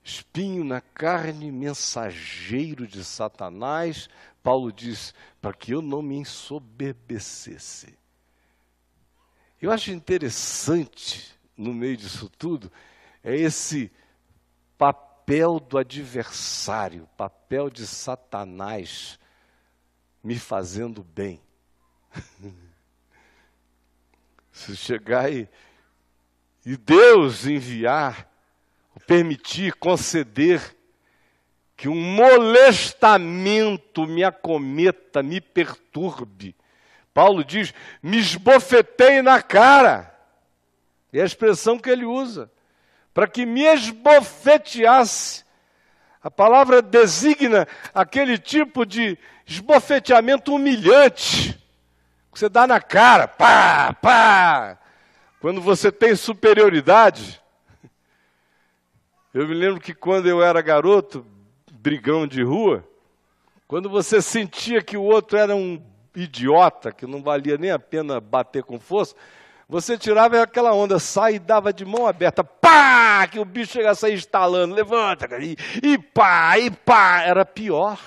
Espinho 0.02 0.64
na 0.64 0.80
carne, 0.80 1.52
mensageiro 1.52 2.88
de 2.88 3.04
Satanás, 3.04 4.10
Paulo 4.42 4.72
diz: 4.72 5.14
para 5.40 5.52
que 5.52 5.72
eu 5.72 5.80
não 5.80 6.02
me 6.02 6.16
ensoberbecesse. 6.16 7.96
Eu 9.60 9.70
acho 9.70 9.92
interessante, 9.92 11.38
no 11.56 11.72
meio 11.72 11.96
disso 11.96 12.28
tudo, 12.28 12.70
é 13.22 13.36
esse 13.36 13.92
papel 14.76 15.60
do 15.60 15.78
adversário, 15.78 17.08
papel 17.16 17.70
de 17.70 17.86
Satanás 17.86 19.18
me 20.22 20.38
fazendo 20.38 21.02
bem. 21.02 21.40
Se 24.52 24.76
chegar 24.76 25.32
e, 25.32 25.48
e 26.66 26.76
Deus 26.76 27.46
enviar, 27.46 28.28
permitir, 29.06 29.74
conceder 29.74 30.76
que 31.76 31.88
um 31.88 32.00
molestamento 32.00 34.06
me 34.06 34.22
acometa, 34.22 35.22
me 35.22 35.40
perturbe. 35.40 36.54
Paulo 37.12 37.44
diz: 37.44 37.74
me 38.02 38.18
esbofetei 38.18 39.22
na 39.22 39.42
cara. 39.42 40.10
É 41.12 41.20
a 41.20 41.26
expressão 41.26 41.78
que 41.78 41.90
ele 41.90 42.04
usa. 42.04 42.50
para 43.12 43.26
que 43.26 43.44
me 43.44 43.62
esbofeteasse. 43.62 45.44
A 46.22 46.30
palavra 46.30 46.80
designa 46.80 47.66
aquele 47.92 48.38
tipo 48.38 48.86
de 48.86 49.18
esbofeteamento 49.44 50.54
humilhante, 50.54 51.52
que 52.32 52.38
você 52.38 52.48
dá 52.48 52.66
na 52.66 52.80
cara, 52.80 53.26
pá, 53.26 53.92
pá. 53.92 54.78
Quando 55.40 55.60
você 55.60 55.90
tem 55.90 56.14
superioridade. 56.14 57.42
Eu 59.34 59.48
me 59.48 59.54
lembro 59.54 59.80
que 59.80 59.92
quando 59.92 60.28
eu 60.28 60.42
era 60.42 60.62
garoto, 60.62 61.26
brigão 61.82 62.28
de 62.28 62.44
rua, 62.44 62.88
quando 63.66 63.90
você 63.90 64.22
sentia 64.22 64.80
que 64.80 64.96
o 64.96 65.02
outro 65.02 65.36
era 65.36 65.56
um 65.56 65.82
idiota, 66.14 66.92
que 66.92 67.06
não 67.06 67.20
valia 67.20 67.58
nem 67.58 67.72
a 67.72 67.78
pena 67.78 68.20
bater 68.20 68.62
com 68.62 68.78
força, 68.78 69.16
você 69.68 69.98
tirava 69.98 70.40
aquela 70.40 70.72
onda, 70.72 71.00
sai 71.00 71.36
e 71.36 71.38
dava 71.40 71.72
de 71.72 71.84
mão 71.84 72.06
aberta, 72.06 72.44
pá, 72.44 73.26
que 73.26 73.40
o 73.40 73.44
bicho 73.44 73.72
chega 73.72 73.90
a 73.90 73.94
sair 73.96 74.14
estalando, 74.14 74.74
levanta, 74.74 75.26
e, 75.42 75.56
e 75.82 75.98
pá, 75.98 76.56
e 76.58 76.70
pá, 76.70 77.22
era 77.22 77.44
pior. 77.44 77.98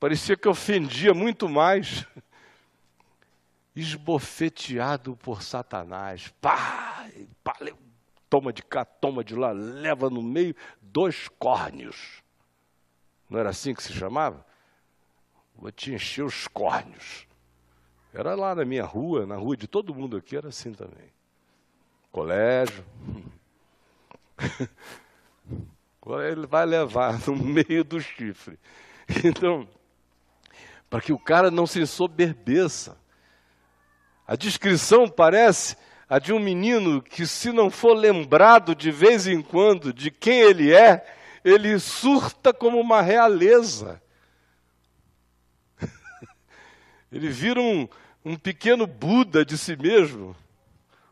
Parecia 0.00 0.36
que 0.36 0.48
ofendia 0.48 1.14
muito 1.14 1.48
mais. 1.48 2.04
Esbofeteado 3.76 5.16
por 5.16 5.42
Satanás, 5.42 6.34
pá, 6.40 7.06
pá, 7.44 7.56
toma 8.28 8.52
de 8.52 8.62
cá, 8.62 8.84
toma 8.84 9.22
de 9.22 9.34
lá, 9.36 9.52
leva 9.52 10.10
no 10.10 10.22
meio 10.22 10.54
dois 10.80 11.28
córneos. 11.38 12.21
Não 13.32 13.40
era 13.40 13.48
assim 13.48 13.72
que 13.72 13.82
se 13.82 13.94
chamava? 13.94 14.44
Vou 15.56 15.72
te 15.72 15.90
encher 15.90 16.22
os 16.22 16.46
córneos. 16.46 17.26
Era 18.12 18.34
lá 18.34 18.54
na 18.54 18.62
minha 18.62 18.84
rua, 18.84 19.24
na 19.24 19.36
rua 19.36 19.56
de 19.56 19.66
todo 19.66 19.94
mundo 19.94 20.18
aqui, 20.18 20.36
era 20.36 20.48
assim 20.48 20.74
também. 20.74 21.10
Colégio. 22.10 22.84
Ele 26.30 26.46
vai 26.46 26.66
levar 26.66 27.18
no 27.26 27.34
meio 27.34 27.82
do 27.82 27.98
chifre. 28.02 28.58
Então, 29.24 29.66
para 30.90 31.00
que 31.00 31.12
o 31.12 31.18
cara 31.18 31.50
não 31.50 31.66
se 31.66 31.80
ensoberbeça. 31.80 32.98
A 34.26 34.36
descrição 34.36 35.08
parece 35.08 35.74
a 36.06 36.18
de 36.18 36.34
um 36.34 36.38
menino 36.38 37.00
que, 37.00 37.26
se 37.26 37.50
não 37.50 37.70
for 37.70 37.94
lembrado 37.94 38.74
de 38.74 38.90
vez 38.90 39.26
em 39.26 39.40
quando 39.40 39.90
de 39.90 40.10
quem 40.10 40.40
ele 40.40 40.70
é, 40.72 41.04
ele 41.44 41.78
surta 41.78 42.52
como 42.52 42.80
uma 42.80 43.02
realeza. 43.02 44.00
Ele 47.10 47.28
vira 47.28 47.60
um, 47.60 47.88
um 48.24 48.36
pequeno 48.36 48.86
Buda 48.86 49.44
de 49.44 49.58
si 49.58 49.76
mesmo, 49.76 50.36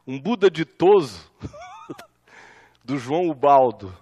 um 0.07 0.19
Buda 0.21 0.51
ditoso, 0.51 1.31
do 2.85 2.97
João 2.97 3.29
Ubaldo. 3.29 3.95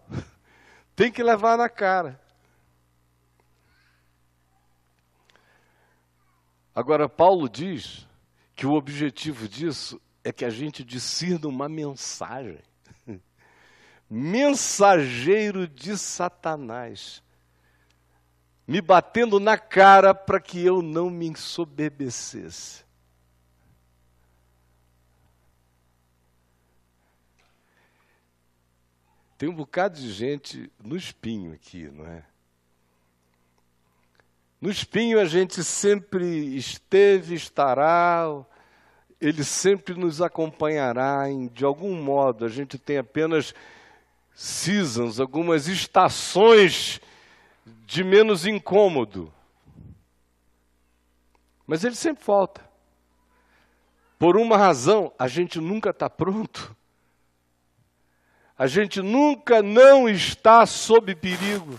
Tem 0.95 1.11
que 1.11 1.23
levar 1.23 1.57
na 1.57 1.69
cara. 1.69 2.21
Agora, 6.75 7.09
Paulo 7.09 7.49
diz 7.49 8.07
que 8.55 8.67
o 8.67 8.75
objetivo 8.75 9.49
disso 9.49 10.01
é 10.23 10.33
que 10.33 10.45
a 10.45 10.51
gente 10.51 10.85
discirna 10.85 11.49
uma 11.49 11.69
mensagem. 11.69 12.61
Mensageiro 14.11 15.69
de 15.69 15.99
Satanás 15.99 17.23
me 18.69 18.83
batendo 18.83 19.41
na 19.41 19.57
cara 19.57 20.15
para 20.15 20.39
que 20.39 20.63
eu 20.63 20.83
não 20.83 21.09
me 21.09 21.27
ensoberbecesse. 21.27 22.85
Tem 29.39 29.49
um 29.49 29.55
bocado 29.55 29.99
de 29.99 30.13
gente 30.13 30.71
no 30.85 30.99
espinho 30.99 31.55
aqui, 31.55 31.89
não 31.91 32.07
é? 32.07 32.23
No 34.61 34.69
espinho 34.69 35.19
a 35.19 35.25
gente 35.25 35.65
sempre 35.65 36.55
esteve, 36.55 37.37
estará, 37.37 38.27
ele 39.19 39.45
sempre 39.45 39.95
nos 39.95 40.21
acompanhará 40.21 41.31
em, 41.31 41.47
de 41.47 41.65
algum 41.65 41.95
modo. 41.95 42.45
A 42.45 42.49
gente 42.49 42.77
tem 42.77 42.99
apenas 42.99 43.55
seasons, 44.39 45.19
algumas 45.19 45.67
estações 45.67 47.01
de 47.85 48.05
menos 48.05 48.47
incômodo. 48.47 49.33
Mas 51.67 51.83
ele 51.83 51.97
sempre 51.97 52.23
falta. 52.23 52.61
Por 54.17 54.37
uma 54.37 54.57
razão, 54.57 55.13
a 55.19 55.27
gente 55.27 55.59
nunca 55.59 55.91
está 55.91 56.09
pronto. 56.09 56.75
A 58.57 58.69
gente 58.69 59.03
nunca 59.03 59.61
não 59.61 60.09
está 60.09 60.65
sob 60.67 61.17
perigo. 61.17 61.77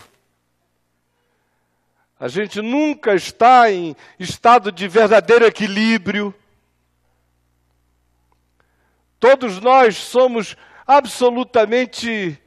A 2.18 2.28
gente 2.28 2.60
nunca 2.60 3.14
está 3.14 3.72
em 3.72 3.96
estado 4.18 4.70
de 4.70 4.86
verdadeiro 4.86 5.46
equilíbrio. 5.46 6.34
Todos 9.18 9.62
nós 9.62 9.96
somos 9.96 10.58
absolutamente 10.86 12.38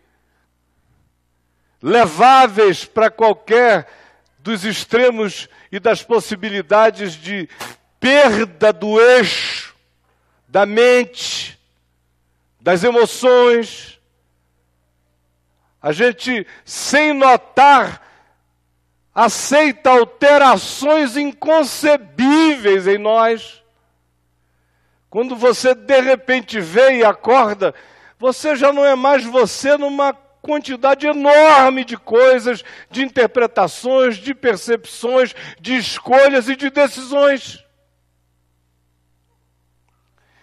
leváveis 1.83 2.85
para 2.85 3.11
qualquer 3.11 3.89
dos 4.39 4.63
extremos 4.63 5.49
e 5.69 5.81
das 5.81 6.01
possibilidades 6.01 7.13
de 7.13 7.49
perda 7.99 8.71
do 8.71 9.01
eixo, 9.01 9.75
da 10.47 10.65
mente, 10.65 11.59
das 12.61 12.85
emoções. 12.85 13.99
A 15.81 15.91
gente, 15.91 16.47
sem 16.63 17.11
notar, 17.11 18.01
aceita 19.13 19.89
alterações 19.89 21.17
inconcebíveis 21.17 22.87
em 22.87 22.97
nós. 22.97 23.61
Quando 25.09 25.35
você 25.35 25.75
de 25.75 25.99
repente 25.99 26.61
vê 26.61 26.99
e 26.99 27.03
acorda, 27.03 27.75
você 28.17 28.55
já 28.55 28.71
não 28.71 28.85
é 28.85 28.95
mais 28.95 29.25
você 29.25 29.77
numa 29.77 30.13
quantidade 30.43 31.07
enorme 31.07 31.85
de 31.85 31.95
coisas, 31.95 32.63
de 32.91 33.01
interpretações, 33.01 34.17
de 34.17 34.35
percepções, 34.35 35.33
de 35.59 35.77
escolhas 35.77 36.49
e 36.49 36.55
de 36.57 36.69
decisões. 36.69 37.63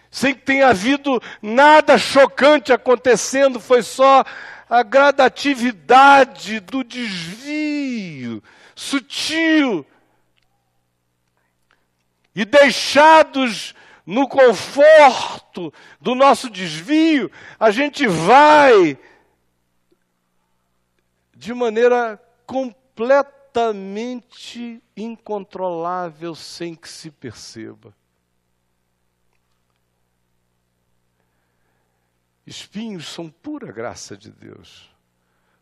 Sem 0.09 0.33
que 0.33 0.41
tenha 0.41 0.69
havido 0.69 1.21
nada 1.39 1.99
chocante 1.99 2.73
acontecendo, 2.73 3.59
foi 3.59 3.83
só 3.83 4.25
a 4.67 4.81
gradatividade 4.81 6.59
do 6.59 6.83
desvio 6.83 8.41
sutil. 8.75 9.85
E 12.35 12.43
deixados 12.43 13.75
no 14.03 14.27
conforto 14.27 15.71
do 15.99 16.15
nosso 16.15 16.49
desvio, 16.49 17.31
a 17.59 17.69
gente 17.69 18.07
vai 18.07 18.97
de 21.41 21.53
maneira 21.55 22.21
completamente 22.45 24.83
incontrolável 24.95 26.35
sem 26.35 26.75
que 26.75 26.87
se 26.87 27.09
perceba. 27.09 27.95
Espinhos 32.45 33.07
são 33.07 33.27
pura 33.27 33.71
graça 33.71 34.15
de 34.15 34.31
Deus 34.31 34.95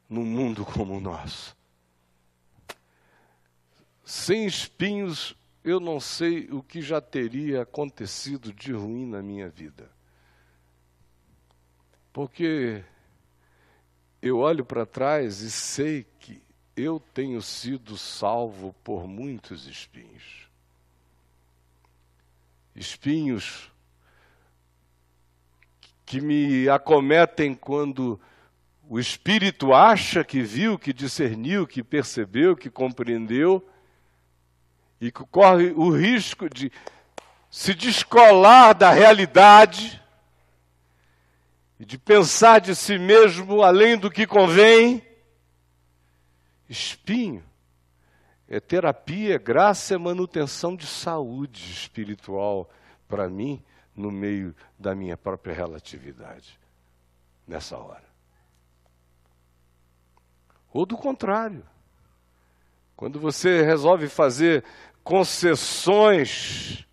num 0.10 0.26
mundo 0.26 0.66
como 0.66 0.98
o 0.98 1.00
nosso. 1.00 1.56
Sem 4.04 4.46
espinhos, 4.46 5.34
eu 5.64 5.80
não 5.80 6.02
sei 6.02 6.50
o 6.52 6.62
que 6.62 6.82
já 6.82 7.00
teria 7.00 7.62
acontecido 7.62 8.52
de 8.52 8.74
ruim 8.74 9.06
na 9.06 9.22
minha 9.22 9.48
vida. 9.48 9.90
Porque 12.12 12.84
eu 14.22 14.40
olho 14.40 14.66
para 14.66 14.86
trás 14.86 15.42
e 15.42 15.50
sei 15.50 16.06
que 16.20 16.42
eu 16.76 17.02
tenho 17.14 17.42
sido 17.42 17.98
salvo 17.98 18.74
por 18.84 19.08
muitos 19.08 19.68
espinhos. 19.68 20.50
Espinhos 22.76 23.72
que 26.06 26.22
me 26.22 26.68
acometem 26.70 27.54
quando 27.54 28.20
o 28.90 29.00
espírito 29.00 29.74
acha 29.74 30.24
que 30.24 30.42
viu, 30.42 30.80
que 30.80 30.92
discerniu, 30.92 31.68
que 31.68 31.84
percebeu, 31.84 32.56
que 32.56 32.70
compreendeu, 32.70 33.68
e 35.00 35.12
que 35.12 35.24
corre 35.26 35.72
o 35.72 35.90
risco 35.92 36.50
de 36.50 36.72
se 37.50 37.74
descolar 37.74 38.74
da 38.74 38.92
realidade 38.92 39.99
e 41.80 41.86
de 41.86 41.98
pensar 41.98 42.60
de 42.60 42.76
si 42.76 42.98
mesmo 42.98 43.64
além 43.64 43.98
do 43.98 44.12
que 44.12 44.28
convém. 44.28 45.02
Espinho 46.68 47.44
é 48.48 48.60
terapia, 48.60 49.38
graça, 49.38 49.96
é 49.96 49.98
manutenção 49.98 50.76
de 50.76 50.86
saúde 50.86 51.72
espiritual 51.72 52.70
para 53.08 53.30
mim 53.30 53.64
no 53.96 54.12
meio 54.12 54.56
da 54.78 54.94
minha 54.94 55.16
própria 55.16 55.54
relatividade 55.54 56.60
nessa 57.48 57.78
hora. 57.78 58.08
Ou 60.72 60.86
do 60.86 60.98
contrário. 60.98 61.64
Quando 62.96 63.20
você 63.20 63.62
resolve 63.62 64.10
fazer 64.10 64.64
concessões 65.04 66.86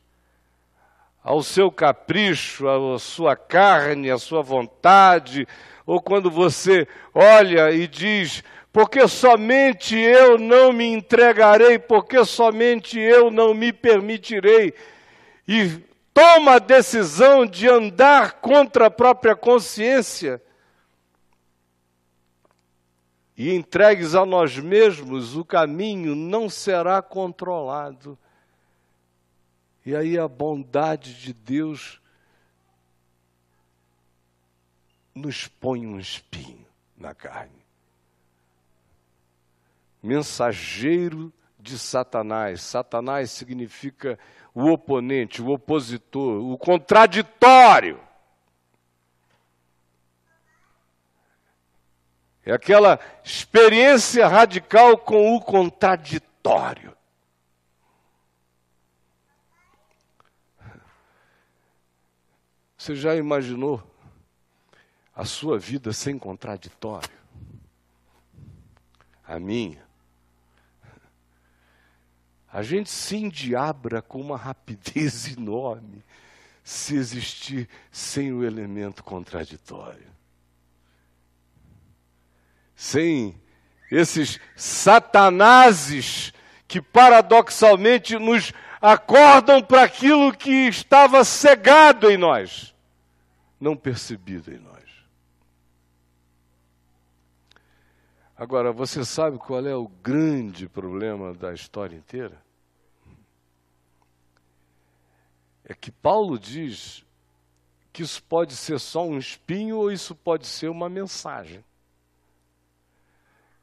ao 1.27 1.43
seu 1.43 1.73
capricho, 1.73 2.69
à 2.69 3.01
sua 3.01 3.35
carne, 3.35 4.13
à 4.13 4.17
sua 4.17 4.43
vontade, 4.43 5.45
ou 5.85 6.01
quando 6.01 6.31
você 6.31 6.87
olha 7.13 7.73
e 7.73 7.89
diz: 7.89 8.45
porque 8.73 9.09
somente 9.09 9.97
eu 9.97 10.39
não 10.39 10.73
me 10.73 10.85
entregarei, 10.85 11.81
porque 11.81 12.25
somente 12.25 12.97
eu 12.97 13.29
não 13.29 13.53
me 13.53 13.73
permitirei, 13.73 14.73
e 15.49 15.83
toma 16.15 16.55
a 16.55 16.59
decisão 16.61 17.45
de 17.45 17.69
andar 17.69 18.35
contra 18.35 18.87
a 18.87 18.91
própria 18.91 19.35
consciência, 19.35 20.41
e 23.37 23.53
entregues 23.53 24.15
a 24.15 24.25
nós 24.25 24.57
mesmos, 24.57 25.37
o 25.37 25.45
caminho 25.45 26.15
não 26.15 26.49
será 26.49 27.03
controlado. 27.03 28.17
E 29.87 29.95
aí 29.95 30.19
a 30.19 30.27
bondade 30.27 31.15
de 31.15 31.33
Deus 31.33 32.03
nos 35.15 35.47
põe 35.47 35.87
um 35.87 35.97
espinho 35.97 36.67
na 36.97 37.15
carne. 37.15 37.65
Mensageiro 40.03 41.33
de 41.57 41.79
Satanás. 41.79 42.63
Satanás 42.63 43.31
significa 43.31 44.19
o 44.53 44.73
oponente, 44.73 45.41
o 45.41 45.51
opositor, 45.51 46.43
o 46.43 46.59
contraditório. 46.59 48.01
É 52.45 52.53
aquela 52.53 52.99
experiência 53.23 54.27
radical 54.27 54.99
com 54.99 55.37
o 55.37 55.41
contraditório. 55.41 56.96
Você 62.87 62.95
já 62.95 63.17
imaginou 63.17 63.83
a 65.13 65.25
sua 65.25 65.59
vida 65.59 65.93
sem 65.93 66.17
contraditório? 66.17 67.11
A 69.27 69.41
minha. 69.41 69.85
A 72.53 72.63
gente 72.63 72.89
se 72.89 73.17
endiabra 73.17 74.01
com 74.01 74.21
uma 74.21 74.37
rapidez 74.37 75.27
enorme 75.37 76.05
se 76.63 76.95
existir 76.95 77.69
sem 77.91 78.33
o 78.33 78.45
elemento 78.45 79.03
contraditório 79.03 80.15
sem 82.77 83.35
esses 83.91 84.39
satanases 84.55 86.33
que 86.69 86.81
paradoxalmente 86.81 88.17
nos 88.17 88.53
acordam 88.81 89.61
para 89.61 89.83
aquilo 89.83 90.33
que 90.33 90.69
estava 90.69 91.25
cegado 91.25 92.11
em 92.11 92.17
nós, 92.17 92.76
não 93.61 93.77
percebido 93.77 94.53
em 94.53 94.59
nós. 94.59 94.85
Agora, 98.37 98.71
você 98.71 99.05
sabe 99.05 99.39
qual 99.39 99.67
é 99.67 99.75
o 99.75 99.89
grande 99.89 100.69
problema 100.69 101.33
da 101.33 101.55
história 101.55 101.97
inteira? 101.97 102.41
É 105.65 105.75
que 105.75 105.91
Paulo 105.91 106.39
diz 106.39 107.05
que 107.93 108.03
isso 108.03 108.23
pode 108.23 108.55
ser 108.55 108.79
só 108.79 109.07
um 109.07 109.17
espinho 109.17 109.79
ou 109.79 109.91
isso 109.91 110.15
pode 110.15 110.47
ser 110.47 110.69
uma 110.69 110.89
mensagem. 110.89 111.65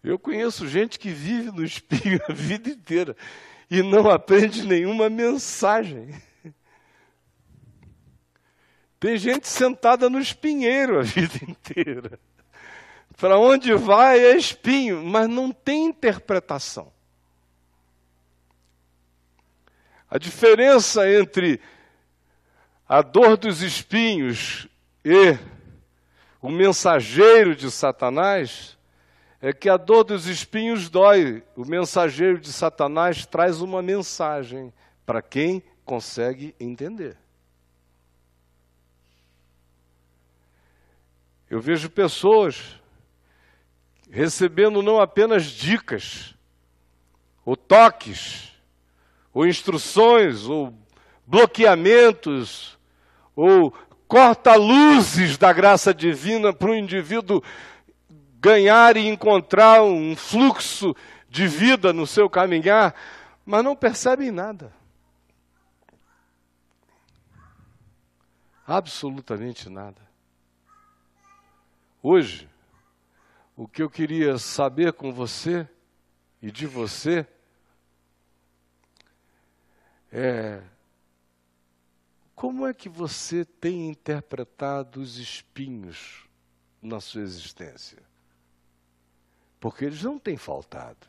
Eu 0.04 0.18
conheço 0.18 0.68
gente 0.68 0.98
que 0.98 1.12
vive 1.12 1.52
no 1.52 1.64
espinho 1.64 2.20
a 2.28 2.34
vida 2.34 2.70
inteira 2.70 3.16
e 3.70 3.84
não 3.84 4.10
aprende 4.10 4.66
nenhuma 4.66 5.10
mensagem. 5.10 6.10
Tem 9.04 9.18
gente 9.18 9.50
sentada 9.50 10.10
no 10.10 10.18
espinheiro 10.18 10.98
a 10.98 11.04
vida 11.04 11.38
inteira. 11.46 12.18
Para 13.18 13.38
onde 13.38 13.74
vai 13.74 14.18
é 14.18 14.38
espinho, 14.38 15.04
mas 15.04 15.28
não 15.28 15.52
tem 15.52 15.88
interpretação. 15.88 16.90
A 20.10 20.18
diferença 20.18 21.06
entre 21.12 21.60
a 22.88 23.02
dor 23.02 23.36
dos 23.36 23.62
espinhos 23.62 24.70
e 25.04 25.38
o 26.42 26.50
mensageiro 26.50 27.58
de 27.58 27.70
Satanás 27.70 28.78
é 29.42 29.52
que 29.52 29.68
a 29.68 29.76
dor 29.76 30.06
dos 30.06 30.28
espinhos 30.28 30.88
dói. 30.90 31.44
O 31.58 31.66
mensageiro 31.66 32.40
de 32.40 32.54
Satanás 32.54 33.26
traz 33.26 33.60
uma 33.60 33.82
mensagem 33.82 34.74
para 35.06 35.22
quem 35.22 35.62
consegue 35.84 36.56
entender. 36.58 37.18
Eu 41.54 41.62
vejo 41.62 41.88
pessoas 41.88 42.82
recebendo 44.10 44.82
não 44.82 45.00
apenas 45.00 45.44
dicas, 45.44 46.34
ou 47.46 47.56
toques, 47.56 48.52
ou 49.32 49.46
instruções, 49.46 50.46
ou 50.48 50.74
bloqueamentos, 51.28 52.76
ou 53.36 53.72
corta-luzes 54.08 55.38
da 55.38 55.54
graça 55.54 55.94
divina 55.94 56.52
para 56.52 56.72
o 56.72 56.76
indivíduo 56.76 57.40
ganhar 58.40 58.98
e 58.98 59.08
encontrar 59.08 59.84
um 59.84 60.16
fluxo 60.16 60.96
de 61.30 61.48
vida 61.48 61.94
no 61.94 62.08
seu 62.08 62.28
caminhar, 62.28 62.96
mas 63.46 63.64
não 63.64 63.76
percebem 63.76 64.32
nada. 64.32 64.74
Absolutamente 68.66 69.70
nada. 69.70 70.03
Hoje, 72.04 72.48
o 73.56 73.68
que 73.68 73.82
eu 73.82 73.90
queria 73.90 74.38
saber 74.38 74.94
com 74.94 75.12
você 75.12 75.68
e 76.40 76.52
de 76.52 76.68
você 76.68 77.26
é 80.12 80.62
como 82.36 82.68
é 82.68 82.74
que 82.76 82.90
você 82.90 83.44
tem 83.44 83.90
interpretado 83.90 85.02
os 85.02 85.18
espinhos 85.18 86.28
na 86.82 87.00
sua 87.00 87.22
existência? 87.22 88.04
porque 89.64 89.86
eles 89.86 90.04
não 90.04 90.20
têm 90.20 90.36
faltado. 90.36 91.08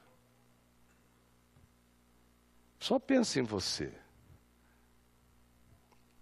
Só 2.79 3.01
pense 3.01 3.41
em 3.41 3.43
você, 3.43 3.93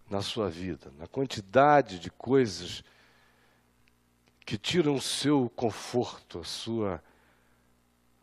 na 0.08 0.22
sua 0.22 0.48
vida, 0.48 0.90
na 0.96 1.06
quantidade 1.06 1.98
de 1.98 2.10
coisas 2.10 2.82
que 4.44 4.58
tiram 4.58 4.94
o 4.94 5.00
seu 5.00 5.50
conforto, 5.50 6.40
a 6.40 6.44
sua 6.44 7.02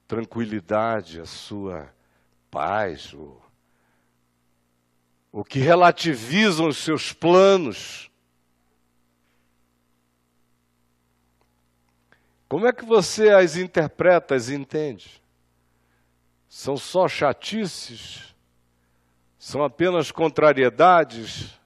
tranquilidade, 0.08 1.22
a 1.22 1.26
sua 1.26 1.94
paz, 2.50 3.14
o, 3.14 3.40
o 5.32 5.44
que 5.44 5.60
relativizam 5.60 6.68
os 6.68 6.78
seus 6.78 7.14
planos. 7.14 8.10
Como 12.48 12.68
é 12.68 12.74
que 12.74 12.84
você 12.84 13.30
as 13.30 13.56
interpreta, 13.56 14.36
as 14.36 14.50
entende? 14.50 15.22
São 16.50 16.76
só 16.76 17.08
chatices? 17.08 18.36
São 19.38 19.64
apenas 19.64 20.12
contrariedades? 20.12 21.59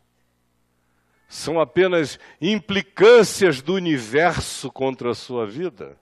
São 1.33 1.59
apenas 1.59 2.19
implicâncias 2.39 3.59
do 3.59 3.73
universo 3.73 4.71
contra 4.71 5.09
a 5.09 5.15
sua 5.15 5.47
vida? 5.47 5.97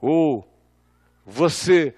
Ou 0.00 0.44
você 1.24 1.94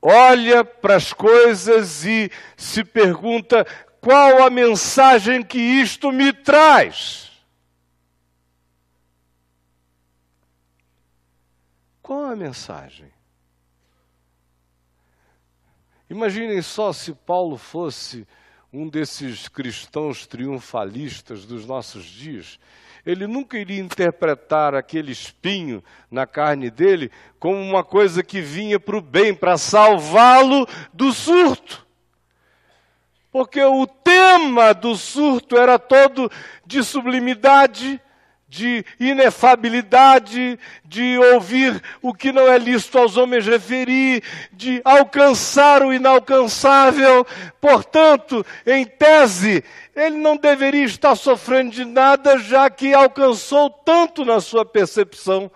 olha 0.00 0.64
para 0.64 0.96
as 0.96 1.12
coisas 1.12 2.02
e 2.06 2.30
se 2.56 2.82
pergunta 2.82 3.66
qual 4.00 4.42
a 4.42 4.48
mensagem 4.48 5.42
que 5.42 5.58
isto 5.58 6.10
me 6.10 6.32
traz? 6.32 7.30
Qual 12.00 12.24
a 12.24 12.34
mensagem? 12.34 13.17
Imaginem 16.08 16.62
só 16.62 16.92
se 16.92 17.12
Paulo 17.12 17.56
fosse 17.56 18.26
um 18.72 18.88
desses 18.88 19.48
cristãos 19.48 20.26
triunfalistas 20.26 21.44
dos 21.44 21.66
nossos 21.66 22.04
dias. 22.04 22.58
Ele 23.04 23.26
nunca 23.26 23.58
iria 23.58 23.80
interpretar 23.80 24.74
aquele 24.74 25.12
espinho 25.12 25.82
na 26.10 26.26
carne 26.26 26.70
dele 26.70 27.10
como 27.38 27.60
uma 27.60 27.82
coisa 27.82 28.22
que 28.22 28.40
vinha 28.40 28.78
para 28.78 28.96
o 28.96 29.00
bem, 29.00 29.34
para 29.34 29.56
salvá-lo 29.56 30.66
do 30.92 31.12
surto 31.12 31.88
porque 33.30 33.62
o 33.62 33.86
tema 33.86 34.72
do 34.72 34.96
surto 34.96 35.56
era 35.56 35.78
todo 35.78 36.30
de 36.66 36.82
sublimidade, 36.82 38.00
de 38.48 38.84
inefabilidade, 38.98 40.58
de 40.84 41.18
ouvir 41.34 41.82
o 42.00 42.14
que 42.14 42.32
não 42.32 42.48
é 42.48 42.58
lícito 42.58 42.98
aos 42.98 43.16
homens 43.16 43.46
referir, 43.46 44.22
de 44.52 44.80
alcançar 44.84 45.82
o 45.82 45.92
inalcançável. 45.92 47.26
Portanto, 47.60 48.44
em 48.66 48.86
tese, 48.86 49.62
ele 49.94 50.16
não 50.16 50.36
deveria 50.36 50.84
estar 50.84 51.14
sofrendo 51.14 51.72
de 51.72 51.84
nada, 51.84 52.38
já 52.38 52.70
que 52.70 52.94
alcançou 52.94 53.68
tanto 53.68 54.24
na 54.24 54.40
sua 54.40 54.64
percepção 54.64 55.50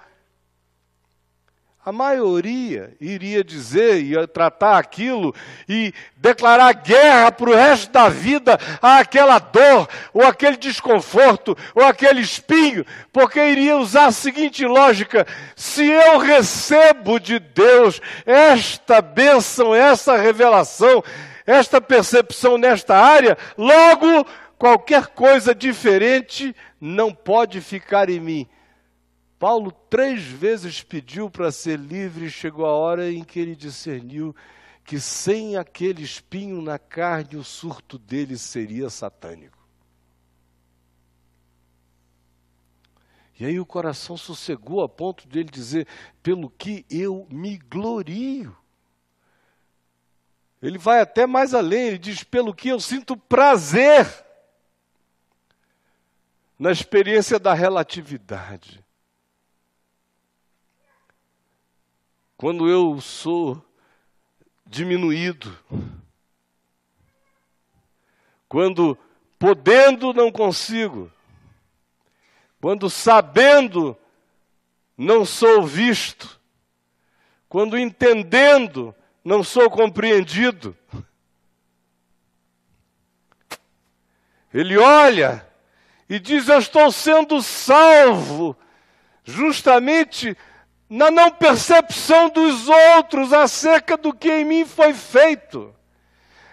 a 1.84 1.90
maioria 1.90 2.96
iria 3.00 3.42
dizer, 3.42 4.00
ia 4.00 4.28
tratar 4.28 4.78
aquilo 4.78 5.34
e 5.68 5.92
declarar 6.16 6.72
guerra 6.74 7.32
para 7.32 7.50
o 7.50 7.54
resto 7.54 7.90
da 7.90 8.08
vida 8.08 8.56
àquela 8.80 9.40
dor, 9.40 9.88
ou 10.14 10.24
aquele 10.24 10.56
desconforto, 10.56 11.56
ou 11.74 11.84
aquele 11.84 12.20
espinho, 12.20 12.86
porque 13.12 13.40
iria 13.40 13.76
usar 13.76 14.06
a 14.06 14.12
seguinte 14.12 14.64
lógica: 14.64 15.26
se 15.56 15.84
eu 15.84 16.18
recebo 16.18 17.18
de 17.18 17.40
Deus 17.40 18.00
esta 18.24 19.02
bênção, 19.02 19.74
essa 19.74 20.16
revelação, 20.16 21.02
esta 21.44 21.80
percepção 21.80 22.56
nesta 22.56 22.96
área, 22.96 23.36
logo 23.58 24.24
qualquer 24.56 25.08
coisa 25.08 25.52
diferente 25.52 26.54
não 26.80 27.12
pode 27.12 27.60
ficar 27.60 28.08
em 28.08 28.20
mim. 28.20 28.48
Paulo 29.42 29.72
três 29.72 30.22
vezes 30.22 30.84
pediu 30.84 31.28
para 31.28 31.50
ser 31.50 31.76
livre 31.76 32.26
e 32.26 32.30
chegou 32.30 32.64
a 32.64 32.70
hora 32.70 33.10
em 33.10 33.24
que 33.24 33.40
ele 33.40 33.56
discerniu 33.56 34.32
que 34.84 35.00
sem 35.00 35.56
aquele 35.56 36.00
espinho 36.00 36.62
na 36.62 36.78
carne 36.78 37.34
o 37.34 37.42
surto 37.42 37.98
dele 37.98 38.38
seria 38.38 38.88
satânico. 38.88 39.58
E 43.36 43.44
aí 43.44 43.58
o 43.58 43.66
coração 43.66 44.16
sossegou 44.16 44.80
a 44.80 44.88
ponto 44.88 45.26
de 45.26 45.40
ele 45.40 45.50
dizer: 45.50 45.88
pelo 46.22 46.48
que 46.48 46.86
eu 46.88 47.26
me 47.28 47.58
glorio. 47.58 48.56
Ele 50.62 50.78
vai 50.78 51.00
até 51.00 51.26
mais 51.26 51.52
além, 51.52 51.88
ele 51.88 51.98
diz: 51.98 52.22
pelo 52.22 52.54
que 52.54 52.68
eu 52.68 52.78
sinto 52.78 53.16
prazer 53.16 54.06
na 56.56 56.70
experiência 56.70 57.40
da 57.40 57.52
relatividade. 57.52 58.81
Quando 62.42 62.68
eu 62.68 63.00
sou 63.00 63.64
diminuído, 64.66 65.56
quando 68.48 68.98
podendo 69.38 70.12
não 70.12 70.32
consigo, 70.32 71.08
quando 72.60 72.90
sabendo 72.90 73.96
não 74.98 75.24
sou 75.24 75.62
visto, 75.62 76.40
quando 77.48 77.78
entendendo 77.78 78.92
não 79.24 79.44
sou 79.44 79.70
compreendido. 79.70 80.76
Ele 84.52 84.76
olha 84.76 85.48
e 86.08 86.18
diz: 86.18 86.48
Eu 86.48 86.58
estou 86.58 86.90
sendo 86.90 87.40
salvo, 87.40 88.56
justamente 89.22 90.36
na 90.92 91.10
não 91.10 91.30
percepção 91.30 92.28
dos 92.28 92.68
outros 92.68 93.32
acerca 93.32 93.96
do 93.96 94.12
que 94.12 94.30
em 94.30 94.44
mim 94.44 94.66
foi 94.66 94.92
feito. 94.92 95.74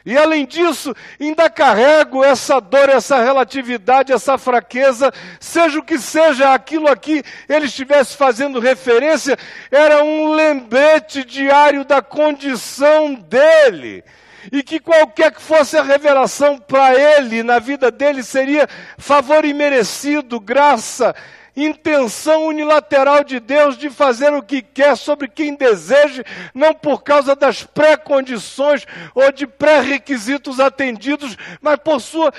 E 0.06 0.18
além 0.18 0.46
disso, 0.46 0.96
ainda 1.20 1.50
carrego 1.50 2.24
essa 2.24 2.62
dor, 2.62 2.88
essa 2.88 3.22
relatividade, 3.22 4.14
essa 4.14 4.38
fraqueza, 4.38 5.12
seja 5.42 5.78
o 5.78 5.84
que 5.84 6.00
seja 6.00 6.54
aquilo 6.54 6.88
aqui 6.88 7.22
ele 7.50 7.66
estivesse 7.66 8.16
fazendo 8.16 8.62
referência, 8.62 9.38
era 9.70 10.02
um 10.06 10.32
lembrete 10.32 11.26
diário 11.26 11.84
da 11.84 12.02
condição 12.02 13.16
dele. 13.16 14.06
E 14.54 14.64
que 14.64 14.80
qualquer 14.80 15.34
que 15.34 15.42
fosse 15.42 15.78
a 15.78 15.84
revelação 15.84 16.58
para 16.58 16.96
ele, 16.96 17.44
na 17.44 17.60
vida 17.60 17.92
dele, 17.92 18.24
seria 18.24 18.70
favor 18.98 19.44
imerecido, 19.44 20.40
graça, 20.40 21.14
intenção 21.56 22.48
unilateral 22.48 23.24
de 23.24 23.40
Deus 23.40 23.78
de 23.78 23.90
fazer 23.90 24.34
o 24.34 24.44
que 24.44 24.62
quer 24.62 24.96
sobre 24.96 25.28
quem 25.28 25.56
deseje, 25.56 26.24
não 26.54 26.74
por 26.74 27.04
causa 27.04 27.36
das 27.36 27.64
pré-condições 27.64 28.86
ou 29.14 29.32
de 29.32 29.46
pré-requisitos 29.46 30.60
atendidos, 30.60 31.38
mas 31.62 31.78
por 31.78 32.00
sua 32.00 32.34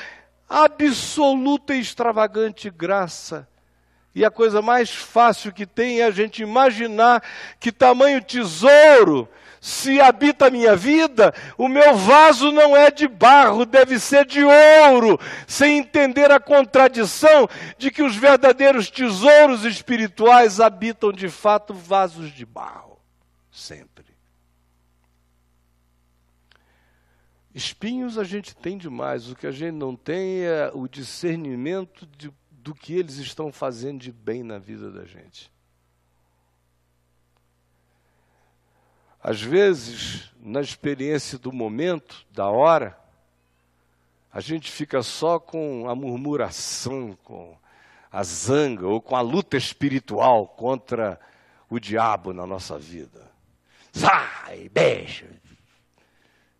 absoluta 0.48 1.74
e 1.74 1.80
extravagante 1.80 2.68
graça. 2.70 3.48
E 4.12 4.24
a 4.24 4.30
coisa 4.30 4.60
mais 4.60 4.90
fácil 4.90 5.52
que 5.52 5.64
tem 5.64 6.00
é 6.00 6.04
a 6.04 6.10
gente 6.10 6.42
imaginar 6.42 7.22
que 7.60 7.70
tamanho 7.70 8.20
tesouro 8.20 9.28
se 9.60 10.00
habita 10.00 10.46
a 10.46 10.50
minha 10.50 10.74
vida, 10.74 11.34
o 11.58 11.68
meu 11.68 11.94
vaso 11.94 12.50
não 12.50 12.74
é 12.74 12.90
de 12.90 13.06
barro, 13.06 13.66
deve 13.66 14.00
ser 14.00 14.24
de 14.24 14.42
ouro, 14.42 15.20
sem 15.46 15.78
entender 15.78 16.30
a 16.30 16.40
contradição 16.40 17.46
de 17.76 17.90
que 17.90 18.02
os 18.02 18.16
verdadeiros 18.16 18.90
tesouros 18.90 19.64
espirituais 19.64 20.60
habitam 20.60 21.12
de 21.12 21.28
fato 21.28 21.74
vasos 21.74 22.32
de 22.32 22.46
barro, 22.46 22.98
sempre. 23.52 24.06
Espinhos 27.54 28.16
a 28.16 28.24
gente 28.24 28.56
tem 28.56 28.78
demais, 28.78 29.28
o 29.28 29.36
que 29.36 29.46
a 29.46 29.50
gente 29.50 29.74
não 29.74 29.94
tem 29.94 30.42
é 30.42 30.70
o 30.72 30.88
discernimento 30.88 32.06
de, 32.16 32.32
do 32.50 32.74
que 32.74 32.94
eles 32.94 33.16
estão 33.16 33.52
fazendo 33.52 33.98
de 33.98 34.12
bem 34.12 34.42
na 34.42 34.58
vida 34.58 34.90
da 34.90 35.04
gente. 35.04 35.52
Às 39.22 39.42
vezes, 39.42 40.32
na 40.40 40.60
experiência 40.60 41.38
do 41.38 41.52
momento, 41.52 42.26
da 42.30 42.48
hora, 42.48 42.98
a 44.32 44.40
gente 44.40 44.70
fica 44.70 45.02
só 45.02 45.38
com 45.38 45.88
a 45.88 45.94
murmuração, 45.94 47.16
com 47.22 47.56
a 48.10 48.22
zanga 48.22 48.86
ou 48.86 49.00
com 49.00 49.14
a 49.14 49.20
luta 49.20 49.56
espiritual 49.56 50.48
contra 50.48 51.20
o 51.68 51.78
diabo 51.78 52.32
na 52.32 52.46
nossa 52.46 52.78
vida. 52.78 53.30
Sai, 53.92 54.68
beijo! 54.68 55.26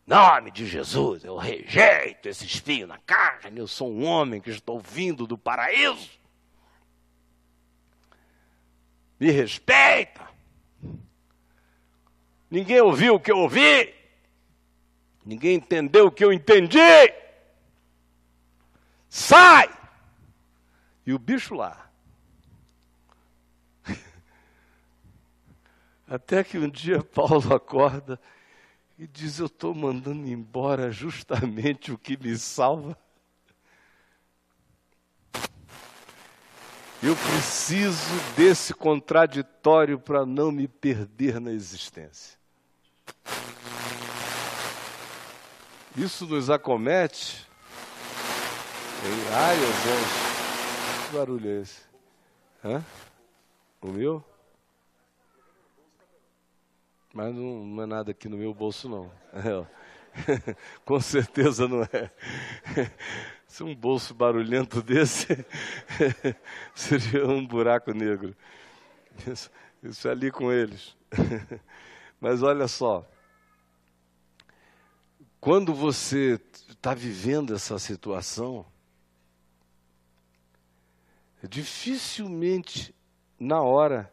Nome 0.06 0.50
de 0.50 0.66
Jesus, 0.66 1.24
eu 1.24 1.36
rejeito 1.36 2.28
esse 2.28 2.44
espinho 2.44 2.86
na 2.86 2.98
carne, 2.98 3.60
eu 3.60 3.68
sou 3.68 3.90
um 3.90 4.04
homem 4.04 4.40
que 4.40 4.50
estou 4.50 4.80
vindo 4.80 5.26
do 5.26 5.38
paraíso. 5.38 6.10
Me 9.18 9.30
respeita. 9.30 10.29
Ninguém 12.50 12.80
ouviu 12.80 13.14
o 13.14 13.20
que 13.20 13.30
eu 13.30 13.38
ouvi. 13.38 13.94
Ninguém 15.24 15.54
entendeu 15.56 16.06
o 16.06 16.10
que 16.10 16.24
eu 16.24 16.32
entendi. 16.32 16.78
Sai! 19.08 19.68
E 21.06 21.12
o 21.12 21.18
bicho 21.18 21.54
lá. 21.54 21.88
Até 26.08 26.42
que 26.42 26.58
um 26.58 26.68
dia 26.68 27.02
Paulo 27.04 27.54
acorda 27.54 28.20
e 28.98 29.06
diz: 29.06 29.38
Eu 29.38 29.46
estou 29.46 29.74
mandando 29.74 30.26
embora 30.26 30.90
justamente 30.90 31.92
o 31.92 31.98
que 31.98 32.16
me 32.16 32.36
salva. 32.36 32.98
Eu 37.02 37.16
preciso 37.16 38.34
desse 38.36 38.74
contraditório 38.74 39.98
para 39.98 40.26
não 40.26 40.52
me 40.52 40.68
perder 40.68 41.40
na 41.40 41.50
existência. 41.50 42.39
Isso 46.00 46.26
nos 46.26 46.48
acomete. 46.48 47.46
Ai, 49.34 49.56
meu 49.56 49.66
Deus. 49.66 51.06
Que 51.10 51.16
barulho 51.16 51.50
é 51.50 51.60
esse? 51.60 51.82
Hã? 52.64 52.82
O 53.82 53.88
meu? 53.88 54.24
Mas 57.12 57.34
não, 57.34 57.66
não 57.66 57.82
é 57.82 57.86
nada 57.86 58.12
aqui 58.12 58.30
no 58.30 58.38
meu 58.38 58.54
bolso, 58.54 58.88
não. 58.88 59.12
É, 60.16 60.56
Com 60.86 60.98
certeza 61.00 61.68
não 61.68 61.82
é. 61.82 62.10
Se 63.46 63.62
um 63.62 63.74
bolso 63.74 64.14
barulhento 64.14 64.80
desse 64.80 65.44
seria 66.74 67.26
um 67.26 67.46
buraco 67.46 67.92
negro. 67.92 68.34
Isso, 69.26 69.50
isso 69.82 70.08
é 70.08 70.12
ali 70.12 70.30
com 70.30 70.50
eles. 70.50 70.96
Mas 72.18 72.42
olha 72.42 72.66
só, 72.66 73.06
quando 75.40 75.72
você 75.72 76.38
está 76.68 76.92
vivendo 76.92 77.54
essa 77.54 77.78
situação, 77.78 78.66
dificilmente 81.48 82.94
na 83.38 83.62
hora 83.62 84.12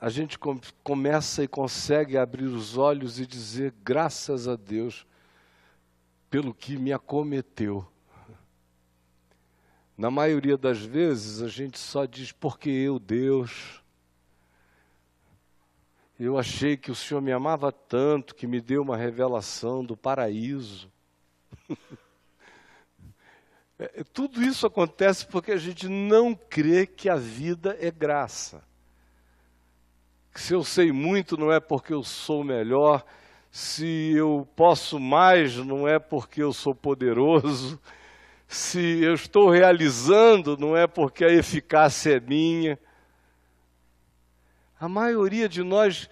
a 0.00 0.08
gente 0.08 0.38
com, 0.38 0.60
começa 0.84 1.42
e 1.42 1.48
consegue 1.48 2.16
abrir 2.16 2.44
os 2.44 2.76
olhos 2.76 3.18
e 3.18 3.26
dizer 3.26 3.74
graças 3.82 4.46
a 4.46 4.54
Deus 4.54 5.04
pelo 6.30 6.54
que 6.54 6.76
me 6.76 6.92
acometeu. 6.92 7.84
Na 9.96 10.08
maioria 10.08 10.56
das 10.56 10.78
vezes 10.78 11.42
a 11.42 11.48
gente 11.48 11.80
só 11.80 12.04
diz 12.04 12.30
porque 12.30 12.70
eu, 12.70 13.00
Deus. 13.00 13.77
Eu 16.18 16.36
achei 16.36 16.76
que 16.76 16.90
o 16.90 16.96
Senhor 16.96 17.20
me 17.20 17.30
amava 17.30 17.70
tanto 17.70 18.34
que 18.34 18.46
me 18.46 18.60
deu 18.60 18.82
uma 18.82 18.96
revelação 18.96 19.84
do 19.84 19.96
paraíso. 19.96 20.90
É, 23.80 24.02
tudo 24.12 24.42
isso 24.42 24.66
acontece 24.66 25.24
porque 25.24 25.52
a 25.52 25.56
gente 25.56 25.88
não 25.88 26.34
crê 26.34 26.84
que 26.84 27.08
a 27.08 27.14
vida 27.14 27.78
é 27.80 27.92
graça. 27.92 28.60
Se 30.34 30.52
eu 30.52 30.64
sei 30.64 30.90
muito, 30.90 31.36
não 31.36 31.52
é 31.52 31.60
porque 31.60 31.92
eu 31.92 32.02
sou 32.02 32.42
melhor. 32.42 33.04
Se 33.52 34.12
eu 34.16 34.48
posso 34.56 34.98
mais, 34.98 35.56
não 35.58 35.86
é 35.86 36.00
porque 36.00 36.42
eu 36.42 36.52
sou 36.52 36.74
poderoso. 36.74 37.80
Se 38.48 39.00
eu 39.00 39.14
estou 39.14 39.48
realizando, 39.48 40.56
não 40.56 40.76
é 40.76 40.88
porque 40.88 41.24
a 41.24 41.32
eficácia 41.32 42.16
é 42.16 42.20
minha. 42.20 42.76
A 44.80 44.88
maioria 44.88 45.48
de 45.48 45.62
nós 45.62 46.08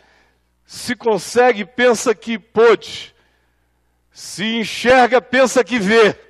se 0.65 0.97
consegue, 0.97 1.65
pensa 1.65 2.15
que 2.15 2.39
pôde. 2.39 3.15
Se 4.11 4.45
enxerga, 4.57 5.21
pensa 5.21 5.63
que 5.63 5.79
vê 5.79 6.27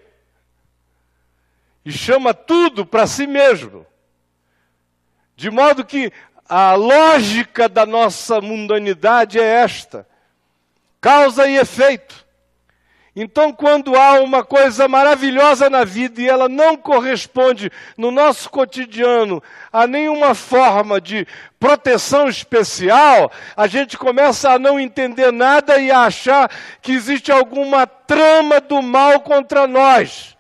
e 1.87 1.93
chama 1.93 2.35
tudo 2.35 2.85
para 2.85 3.07
si 3.07 3.29
mesmo. 3.29 3.87
De 5.37 5.49
modo 5.49 5.85
que 5.85 6.13
a 6.49 6.75
lógica 6.75 7.69
da 7.69 7.87
nossa 7.87 8.41
mundanidade 8.41 9.39
é 9.39 9.45
esta: 9.45 10.05
causa 11.01 11.47
e 11.47 11.57
efeito. 11.57 12.26
Então, 13.19 13.51
quando 13.51 13.97
há 13.97 14.21
uma 14.21 14.45
coisa 14.45 14.87
maravilhosa 14.87 15.71
na 15.71 15.85
vida 15.85 16.21
e 16.21 16.29
ela 16.29 16.51
não 16.51 16.77
corresponde 16.77 17.73
no 17.97 18.11
nosso 18.11 18.51
cotidiano 18.51 19.43
a 19.73 19.87
nenhuma 19.87 20.35
forma 20.35 21.01
de 21.01 21.27
proteção 21.59 22.29
especial, 22.29 23.33
a 23.57 23.67
gente 23.67 23.97
começa 23.97 24.51
a 24.51 24.59
não 24.59 24.79
entender 24.79 25.33
nada 25.33 25.79
e 25.79 25.91
a 25.91 26.01
achar 26.01 26.51
que 26.83 26.93
existe 26.93 27.33
alguma 27.33 27.87
trama 27.87 28.61
do 28.61 28.83
mal 28.83 29.21
contra 29.21 29.67
nós. 29.67 30.37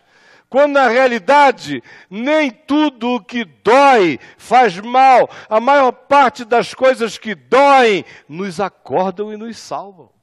Quando 0.50 0.74
na 0.74 0.86
realidade 0.86 1.82
nem 2.10 2.50
tudo 2.50 3.14
o 3.14 3.24
que 3.24 3.46
dói 3.46 4.20
faz 4.36 4.78
mal, 4.80 5.30
a 5.48 5.58
maior 5.58 5.92
parte 5.92 6.44
das 6.44 6.74
coisas 6.74 7.16
que 7.16 7.34
doem 7.34 8.04
nos 8.28 8.60
acordam 8.60 9.32
e 9.32 9.36
nos 9.38 9.56
salvam. 9.56 10.15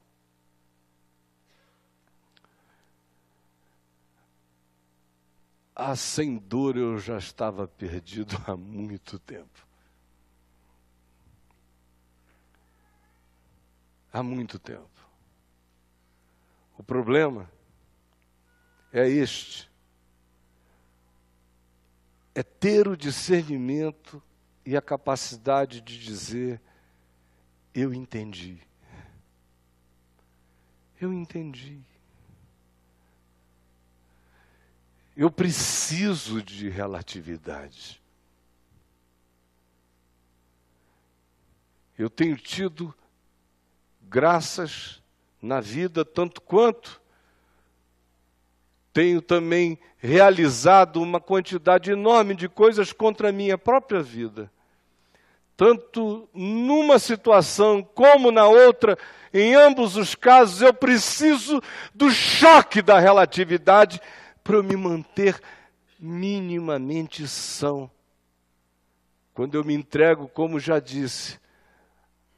Ah, 5.74 5.96
sem 5.96 6.38
dor 6.38 6.76
eu 6.76 6.98
já 6.98 7.18
estava 7.18 7.66
perdido 7.66 8.36
há 8.46 8.56
muito 8.56 9.18
tempo. 9.18 9.66
Há 14.12 14.22
muito 14.22 14.58
tempo. 14.58 14.88
O 16.78 16.82
problema 16.82 17.50
é 18.92 19.08
este 19.08 19.68
é 22.34 22.42
ter 22.42 22.88
o 22.88 22.96
discernimento 22.96 24.20
e 24.66 24.76
a 24.76 24.82
capacidade 24.82 25.80
de 25.80 25.98
dizer: 25.98 26.60
Eu 27.72 27.94
entendi. 27.94 28.58
Eu 31.00 31.12
entendi. 31.12 31.80
Eu 35.16 35.30
preciso 35.30 36.42
de 36.42 36.68
relatividade. 36.68 38.02
Eu 41.96 42.10
tenho 42.10 42.36
tido 42.36 42.92
graças 44.02 45.00
na 45.40 45.60
vida 45.60 46.04
tanto 46.04 46.40
quanto 46.40 47.00
tenho 48.92 49.20
também 49.20 49.76
realizado 49.98 51.02
uma 51.02 51.20
quantidade 51.20 51.90
enorme 51.90 52.34
de 52.34 52.48
coisas 52.48 52.92
contra 52.92 53.30
a 53.30 53.32
minha 53.32 53.58
própria 53.58 54.00
vida. 54.00 54.50
Tanto 55.56 56.28
numa 56.32 56.98
situação 56.98 57.82
como 57.82 58.30
na 58.30 58.46
outra, 58.46 58.96
em 59.32 59.54
ambos 59.54 59.96
os 59.96 60.14
casos, 60.14 60.62
eu 60.62 60.72
preciso 60.72 61.60
do 61.92 62.10
choque 62.10 62.80
da 62.80 62.98
relatividade 63.00 64.00
para 64.44 64.56
eu 64.56 64.62
me 64.62 64.76
manter 64.76 65.40
minimamente 65.98 67.26
são. 67.26 67.90
Quando 69.32 69.54
eu 69.54 69.64
me 69.64 69.74
entrego, 69.74 70.28
como 70.28 70.60
já 70.60 70.78
disse, 70.78 71.40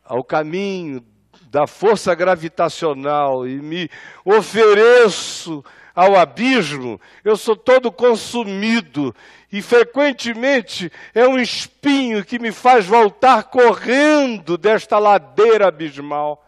ao 0.05 0.23
caminho 0.23 1.05
da 1.51 1.67
força 1.67 2.15
gravitacional 2.15 3.47
e 3.47 3.61
me 3.61 3.91
ofereço 4.25 5.65
ao 5.95 6.15
abismo, 6.15 7.01
eu 7.25 7.37
sou 7.37 7.57
todo 7.57 7.91
consumido 7.91 9.15
e 9.51 9.61
frequentemente 9.61 10.91
é 11.13 11.27
um 11.27 11.39
espinho 11.39 12.25
que 12.25 12.39
me 12.39 12.53
faz 12.53 12.87
voltar 12.87 13.45
correndo 13.45 14.57
desta 14.57 14.99
ladeira 14.99 15.69
abismal. 15.69 16.45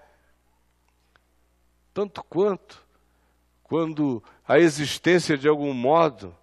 Tanto 1.93 2.23
quanto 2.25 2.87
quando 3.69 4.23
a 4.49 4.59
existência 4.59 5.37
de 5.37 5.47
algum 5.47 5.75
modo 5.75 6.35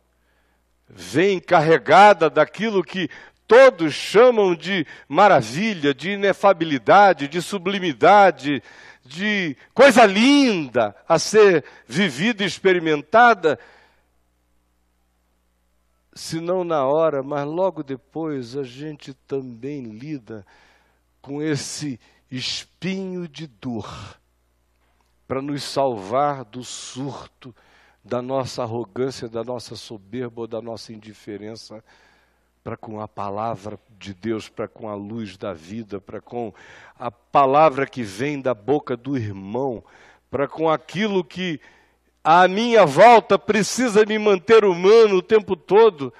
vem 0.88 1.40
carregada 1.40 2.30
daquilo 2.30 2.84
que 2.84 3.10
todos 3.48 3.96
chamam 3.96 4.54
de 4.54 4.86
maravilha, 5.08 5.92
de 5.92 6.12
inefabilidade, 6.12 7.28
de 7.28 7.42
sublimidade, 7.42 8.62
de 9.04 9.58
coisa 9.74 10.06
linda 10.06 10.96
a 11.10 11.18
ser 11.18 11.66
vivida 11.88 12.44
e 12.44 12.48
experimentada, 12.48 13.60
se 16.14 16.40
não 16.40 16.64
na 16.64 16.86
hora, 16.86 17.24
mas 17.24 17.46
logo 17.46 17.84
depois 17.84 18.56
a 18.56 18.64
gente 18.64 19.14
também 19.28 19.82
lida 19.82 20.46
com 21.22 21.42
esse 21.42 22.00
espinho 22.30 23.28
de 23.28 23.48
dor 23.48 24.20
para 25.28 25.42
nos 25.42 25.64
salvar 25.64 26.46
do 26.46 26.64
surto 26.64 27.54
da 28.06 28.22
nossa 28.22 28.62
arrogância, 28.62 29.28
da 29.28 29.44
nossa 29.44 29.76
soberba 29.76 30.42
ou 30.42 30.48
da 30.48 30.62
nossa 30.62 30.94
indiferença 30.94 31.84
para 32.64 32.78
com 32.78 33.00
a 33.00 33.08
palavra 33.08 33.80
de 34.00 34.14
Deus, 34.14 34.50
para 34.50 34.68
com 34.68 34.90
a 34.90 34.96
luz 34.96 35.38
da 35.38 35.54
vida, 35.54 36.00
para 36.00 36.20
com 36.20 36.54
a 36.98 37.12
palavra 37.12 37.86
que 37.86 38.02
vem 38.02 38.42
da 38.42 38.56
boca 38.56 38.98
do 38.98 39.18
irmão, 39.18 39.84
para 40.32 40.48
com 40.48 40.68
aquilo 40.70 41.24
que 41.24 41.60
à 42.24 42.48
minha 42.48 42.84
volta 42.84 43.38
precisa 43.38 44.04
me 44.04 44.18
manter 44.18 44.66
humano 44.66 45.18
o 45.18 45.22
tempo 45.22 45.56
todo, 45.56 46.12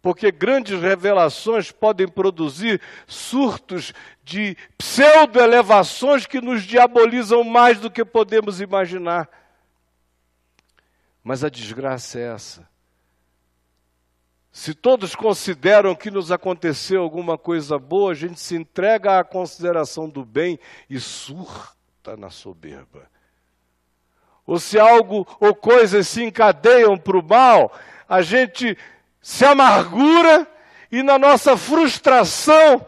porque 0.00 0.30
grandes 0.30 0.80
revelações 0.80 1.72
podem 1.72 2.06
produzir 2.06 2.80
surtos 3.06 3.92
de 4.24 4.56
pseudo-elevações 4.76 6.26
que 6.26 6.40
nos 6.40 6.62
diabolizam 6.62 7.42
mais 7.42 7.80
do 7.80 7.90
que 7.90 8.04
podemos 8.04 8.60
imaginar. 8.60 9.28
Mas 11.28 11.44
a 11.44 11.50
desgraça 11.50 12.18
é 12.18 12.22
essa 12.22 12.68
se 14.58 14.74
todos 14.74 15.14
consideram 15.14 15.94
que 15.94 16.10
nos 16.10 16.32
aconteceu 16.32 17.00
alguma 17.00 17.38
coisa 17.38 17.78
boa, 17.78 18.10
a 18.10 18.14
gente 18.14 18.40
se 18.40 18.56
entrega 18.56 19.20
à 19.20 19.22
consideração 19.22 20.08
do 20.08 20.24
bem 20.24 20.58
e 20.90 20.98
surta 20.98 22.16
na 22.16 22.28
soberba. 22.28 23.08
Ou 24.44 24.58
se 24.58 24.76
algo 24.76 25.24
ou 25.38 25.54
coisas 25.54 26.08
se 26.08 26.24
encadeiam 26.24 26.98
para 26.98 27.18
o 27.18 27.22
mal, 27.22 27.72
a 28.08 28.20
gente 28.20 28.76
se 29.20 29.44
amargura 29.44 30.44
e 30.90 31.04
na 31.04 31.20
nossa 31.20 31.56
frustração 31.56 32.84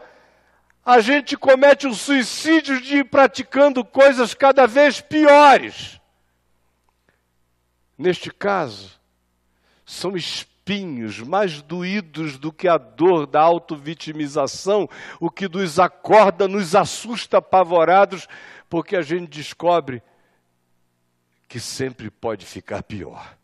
a 0.83 0.99
gente 0.99 1.37
comete 1.37 1.87
o 1.87 1.93
suicídio 1.93 2.81
de 2.81 2.97
ir 2.97 3.05
praticando 3.05 3.85
coisas 3.85 4.33
cada 4.33 4.67
vez 4.67 4.99
piores. 4.99 6.00
Neste 8.01 8.31
caso, 8.31 8.99
são 9.85 10.17
espinhos, 10.17 11.19
mais 11.19 11.61
doídos 11.61 12.39
do 12.39 12.51
que 12.51 12.67
a 12.67 12.75
dor 12.75 13.27
da 13.27 13.41
autovitimização, 13.41 14.89
o 15.19 15.29
que 15.29 15.47
nos 15.47 15.77
acorda, 15.77 16.47
nos 16.47 16.73
assusta 16.73 17.37
apavorados, 17.37 18.27
porque 18.67 18.95
a 18.95 19.03
gente 19.03 19.29
descobre 19.29 20.01
que 21.47 21.59
sempre 21.59 22.09
pode 22.09 22.43
ficar 22.43 22.81
pior. 22.81 23.37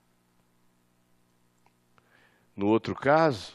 No 2.56 2.66
outro 2.66 2.96
caso, 2.96 3.54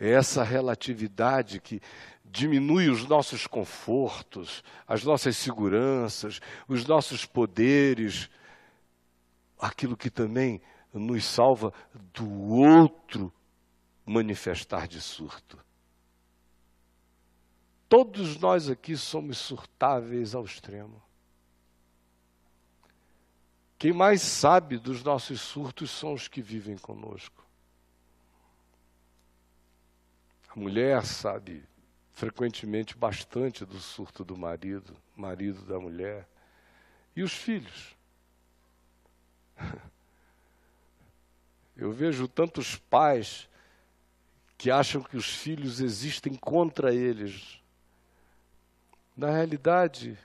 é 0.00 0.10
essa 0.10 0.42
relatividade 0.42 1.60
que 1.60 1.80
diminui 2.24 2.88
os 2.88 3.06
nossos 3.06 3.46
confortos, 3.46 4.64
as 4.84 5.04
nossas 5.04 5.36
seguranças, 5.36 6.40
os 6.66 6.84
nossos 6.84 7.24
poderes, 7.24 8.28
aquilo 9.60 9.96
que 9.96 10.10
também 10.10 10.60
nos 10.92 11.24
salva 11.24 11.72
do 12.12 12.28
outro 12.52 13.32
manifestar 14.04 14.88
de 14.88 15.00
surto. 15.00 15.58
Todos 17.88 18.38
nós 18.38 18.68
aqui 18.68 18.96
somos 18.96 19.38
surtáveis 19.38 20.34
ao 20.34 20.44
extremo. 20.44 21.02
Quem 23.78 23.92
mais 23.92 24.22
sabe 24.22 24.78
dos 24.78 25.02
nossos 25.02 25.40
surtos 25.40 25.90
são 25.90 26.12
os 26.12 26.28
que 26.28 26.42
vivem 26.42 26.76
conosco. 26.76 27.44
A 30.48 30.58
mulher 30.58 31.04
sabe 31.04 31.64
frequentemente 32.12 32.96
bastante 32.96 33.64
do 33.64 33.78
surto 33.78 34.24
do 34.24 34.36
marido, 34.36 34.96
marido 35.16 35.64
da 35.64 35.78
mulher. 35.78 36.28
E 37.16 37.22
os 37.22 37.32
filhos? 37.32 37.96
Eu 41.76 41.92
vejo 41.92 42.28
tantos 42.28 42.76
pais 42.76 43.48
que 44.58 44.70
acham 44.70 45.02
que 45.02 45.16
os 45.16 45.30
filhos 45.30 45.80
existem 45.80 46.34
contra 46.34 46.94
eles. 46.94 47.58
Na 49.16 49.30
realidade, 49.30 50.18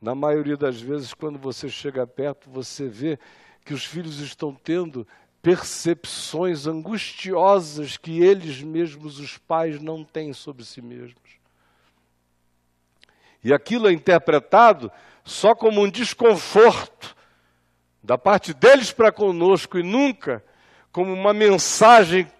na 0.00 0.14
maioria 0.14 0.56
das 0.56 0.80
vezes, 0.80 1.14
quando 1.14 1.38
você 1.38 1.68
chega 1.68 2.06
perto, 2.06 2.50
você 2.50 2.88
vê 2.88 3.18
que 3.64 3.72
os 3.72 3.84
filhos 3.84 4.18
estão 4.18 4.52
tendo 4.52 5.06
percepções 5.40 6.66
angustiosas 6.66 7.96
que 7.96 8.20
eles 8.20 8.60
mesmos, 8.62 9.20
os 9.20 9.38
pais, 9.38 9.80
não 9.80 10.02
têm 10.02 10.32
sobre 10.32 10.64
si 10.64 10.82
mesmos. 10.82 11.38
E 13.42 13.52
aquilo 13.52 13.88
é 13.88 13.92
interpretado 13.92 14.90
só 15.24 15.54
como 15.54 15.82
um 15.82 15.90
desconforto 15.90 17.16
da 18.02 18.16
parte 18.16 18.54
deles 18.54 18.92
para 18.92 19.12
conosco 19.12 19.78
e 19.78 19.82
nunca 19.82 20.44
como 20.92 21.12
uma 21.12 21.32
mensagem 21.32 22.30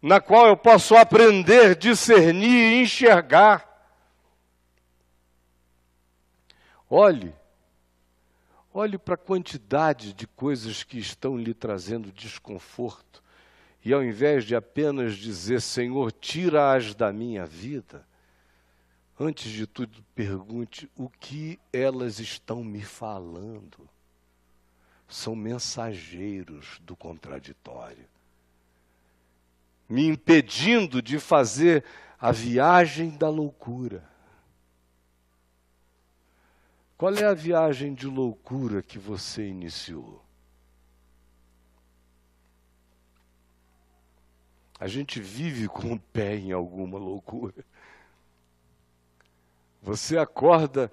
na 0.00 0.20
qual 0.20 0.46
eu 0.46 0.56
posso 0.56 0.94
aprender, 0.96 1.74
discernir 1.74 2.72
e 2.72 2.82
enxergar. 2.82 3.66
Olhe, 6.88 7.34
olhe 8.72 8.96
para 8.96 9.14
a 9.14 9.18
quantidade 9.18 10.12
de 10.12 10.26
coisas 10.26 10.82
que 10.82 10.98
estão 10.98 11.36
lhe 11.36 11.52
trazendo 11.52 12.12
desconforto, 12.12 13.22
e 13.84 13.92
ao 13.92 14.02
invés 14.02 14.44
de 14.44 14.54
apenas 14.54 15.16
dizer, 15.16 15.60
Senhor, 15.60 16.12
tira-as 16.12 16.94
da 16.94 17.12
minha 17.12 17.44
vida, 17.44 18.06
antes 19.18 19.50
de 19.50 19.66
tudo 19.66 20.02
pergunte 20.14 20.90
o 20.96 21.08
que 21.08 21.58
elas 21.72 22.20
estão 22.20 22.62
me 22.62 22.82
falando. 22.82 23.88
São 25.08 25.34
mensageiros 25.34 26.78
do 26.80 26.94
contraditório, 26.94 28.04
me 29.88 30.06
impedindo 30.06 31.00
de 31.00 31.18
fazer 31.18 31.82
a 32.20 32.30
viagem 32.30 33.16
da 33.16 33.30
loucura. 33.30 34.06
Qual 36.98 37.14
é 37.14 37.24
a 37.24 37.32
viagem 37.32 37.94
de 37.94 38.06
loucura 38.06 38.82
que 38.82 38.98
você 38.98 39.48
iniciou? 39.48 40.22
A 44.80 44.86
gente 44.86 45.20
vive 45.20 45.68
com 45.68 45.92
o 45.94 45.98
pé 45.98 46.36
em 46.36 46.52
alguma 46.52 46.98
loucura. 46.98 47.64
Você 49.82 50.18
acorda 50.18 50.90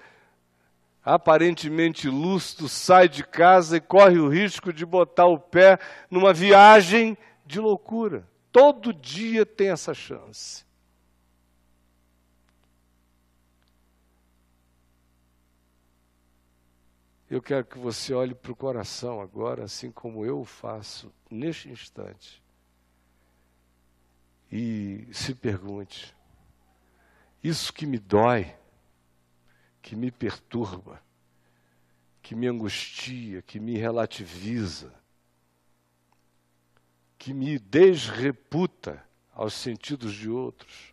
aparentemente 1.05 2.09
lustro, 2.09 2.67
sai 2.67 3.07
de 3.07 3.23
casa 3.23 3.77
e 3.77 3.81
corre 3.81 4.17
o 4.17 4.27
risco 4.27 4.73
de 4.73 4.83
botar 4.83 5.27
o 5.27 5.37
pé 5.37 5.77
numa 6.09 6.33
viagem 6.33 7.15
de 7.45 7.59
loucura. 7.59 8.27
Todo 8.51 8.91
dia 8.91 9.45
tem 9.45 9.69
essa 9.69 9.93
chance. 9.93 10.65
Eu 17.29 17.41
quero 17.41 17.65
que 17.65 17.77
você 17.77 18.13
olhe 18.13 18.33
para 18.33 18.51
o 18.51 18.55
coração 18.55 19.21
agora, 19.21 19.63
assim 19.65 19.91
como 19.91 20.25
eu 20.25 20.43
faço 20.45 21.13
neste 21.29 21.69
instante, 21.69 22.41
e 24.51 25.07
se 25.11 25.35
pergunte: 25.35 26.15
isso 27.43 27.73
que 27.73 27.85
me 27.85 27.97
dói, 27.97 28.55
que 29.85 29.95
me 29.95 30.09
perturba, 30.09 30.99
que 32.19 32.33
me 32.33 32.47
angustia, 32.47 33.43
que 33.43 33.59
me 33.59 33.77
relativiza, 33.77 34.91
que 37.19 37.31
me 37.31 37.59
desreputa 37.59 39.05
aos 39.31 39.53
sentidos 39.53 40.15
de 40.15 40.27
outros, 40.27 40.91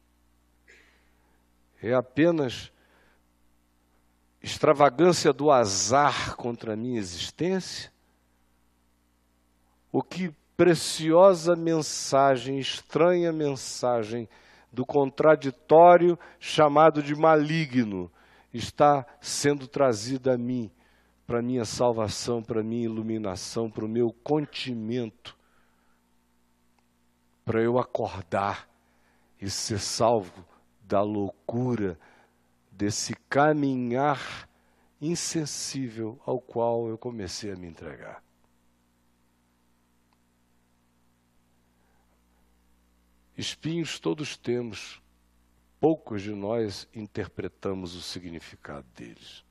é 1.83 1.95
apenas 1.95 2.71
extravagância 4.43 5.33
do 5.33 5.51
azar 5.51 6.37
contra 6.37 6.75
a 6.75 6.77
minha 6.77 7.01
existência? 7.01 7.91
O 9.91 10.03
que 10.03 10.35
preciosa 10.55 11.57
mensagem, 11.57 12.59
estranha 12.59 13.33
mensagem 13.33 14.29
do 14.71 14.85
contraditório 14.85 16.19
chamado 16.39 17.03
de 17.03 17.15
maligno 17.15 18.13
está 18.53 19.07
sendo 19.21 19.67
trazida 19.67 20.35
a 20.35 20.39
mim, 20.39 20.71
para 21.27 21.41
minha 21.41 21.65
salvação, 21.65 22.43
para 22.43 22.63
minha 22.63 22.85
iluminação, 22.85 23.71
para 23.71 23.85
o 23.85 23.89
meu 23.89 24.13
contimento, 24.13 25.37
para 27.45 27.61
eu 27.61 27.79
acordar 27.79 28.69
e 29.41 29.49
ser 29.49 29.81
salvo 29.81 30.45
da 30.83 31.03
loucura 31.03 31.99
desse 32.71 33.15
caminhar 33.29 34.49
insensível 35.01 36.21
ao 36.25 36.41
qual 36.41 36.89
eu 36.89 36.97
comecei 36.97 37.51
a 37.51 37.57
me 37.57 37.67
entregar. 37.67 38.23
Espinhos 43.37 43.99
todos 43.99 44.37
temos, 44.37 45.03
poucos 45.83 46.23
de 46.23 46.31
nós 46.33 46.87
interpretamos 46.95 47.97
o 47.97 48.01
significado 48.01 48.87
deles. 48.95 49.45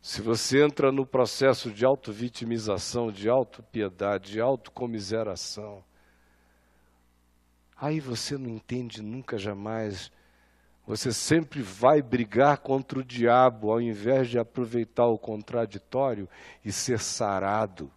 Se 0.00 0.22
você 0.22 0.64
entra 0.64 0.90
no 0.90 1.04
processo 1.04 1.70
de 1.70 1.84
auto-vitimização, 1.84 3.12
de 3.12 3.28
auto-piedade, 3.28 4.32
de 4.32 4.40
autocomiseração, 4.40 5.84
aí 7.76 8.00
você 8.00 8.38
não 8.38 8.48
entende 8.48 9.02
nunca 9.02 9.36
jamais 9.36 10.10
você 10.86 11.12
sempre 11.12 11.60
vai 11.60 12.00
brigar 12.00 12.58
contra 12.58 13.00
o 13.00 13.04
diabo 13.04 13.70
ao 13.70 13.80
invés 13.80 14.30
de 14.30 14.38
aproveitar 14.38 15.04
o 15.04 15.18
contraditório 15.18 16.26
e 16.64 16.72
ser 16.72 16.98
sarado 16.98 17.92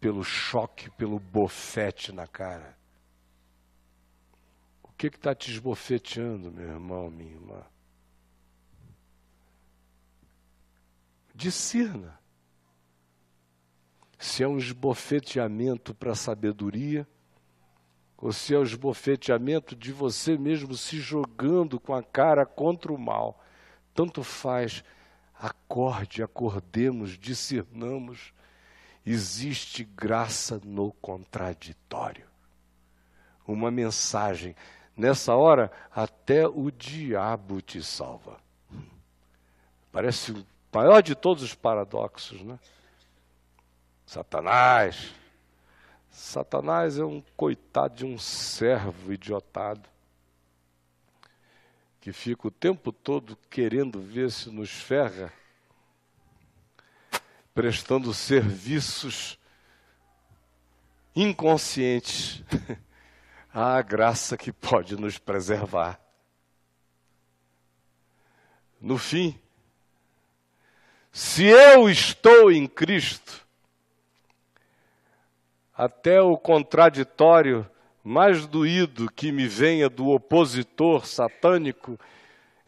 pelo 0.00 0.24
choque, 0.24 0.88
pelo 0.92 1.18
bofete 1.18 2.10
na 2.10 2.26
cara. 2.26 2.79
Que 5.00 5.06
está 5.06 5.34
te 5.34 5.50
esbofeteando, 5.50 6.52
meu 6.52 6.68
irmão, 6.68 7.10
minha 7.10 7.32
irmã? 7.32 7.62
Discirna. 11.34 12.20
Se 14.18 14.42
é 14.42 14.46
um 14.46 14.58
esbofeteamento 14.58 15.94
para 15.94 16.12
a 16.12 16.14
sabedoria, 16.14 17.08
ou 18.14 18.30
se 18.30 18.54
é 18.54 18.58
o 18.58 18.62
esbofeteamento 18.62 19.74
de 19.74 19.90
você 19.90 20.36
mesmo 20.36 20.76
se 20.76 21.00
jogando 21.00 21.80
com 21.80 21.94
a 21.94 22.02
cara 22.02 22.44
contra 22.44 22.92
o 22.92 22.98
mal. 22.98 23.42
Tanto 23.94 24.22
faz, 24.22 24.84
acorde, 25.34 26.22
acordemos, 26.22 27.18
discernamos. 27.18 28.34
Existe 29.06 29.82
graça 29.82 30.60
no 30.62 30.92
contraditório. 30.92 32.28
Uma 33.48 33.70
mensagem. 33.70 34.54
Nessa 35.00 35.34
hora, 35.34 35.72
até 35.90 36.46
o 36.46 36.70
diabo 36.70 37.62
te 37.62 37.82
salva. 37.82 38.38
Parece 39.90 40.30
o 40.30 40.46
maior 40.70 41.02
de 41.02 41.14
todos 41.14 41.42
os 41.42 41.54
paradoxos, 41.54 42.42
né? 42.42 42.58
Satanás, 44.04 45.14
Satanás 46.10 46.98
é 46.98 47.04
um 47.04 47.22
coitado 47.34 47.94
de 47.94 48.04
um 48.04 48.18
servo 48.18 49.10
idiotado 49.10 49.88
que 51.98 52.12
fica 52.12 52.48
o 52.48 52.50
tempo 52.50 52.92
todo 52.92 53.38
querendo 53.48 54.02
ver 54.02 54.30
se 54.30 54.50
nos 54.50 54.68
ferra, 54.70 55.32
prestando 57.54 58.12
serviços 58.12 59.38
inconscientes 61.16 62.44
à 63.52 63.80
graça 63.82 64.36
que 64.36 64.52
pode 64.52 64.96
nos 64.96 65.18
preservar. 65.18 66.00
No 68.80 68.96
fim, 68.96 69.38
Se 71.12 71.44
eu 71.44 71.88
estou 71.88 72.52
em 72.52 72.68
Cristo, 72.68 73.44
até 75.76 76.20
o 76.22 76.36
contraditório 76.36 77.68
mais 78.02 78.46
doído 78.46 79.10
que 79.10 79.32
me 79.32 79.46
venha 79.46 79.88
do 79.88 80.08
opositor 80.08 81.06
satânico, 81.06 81.98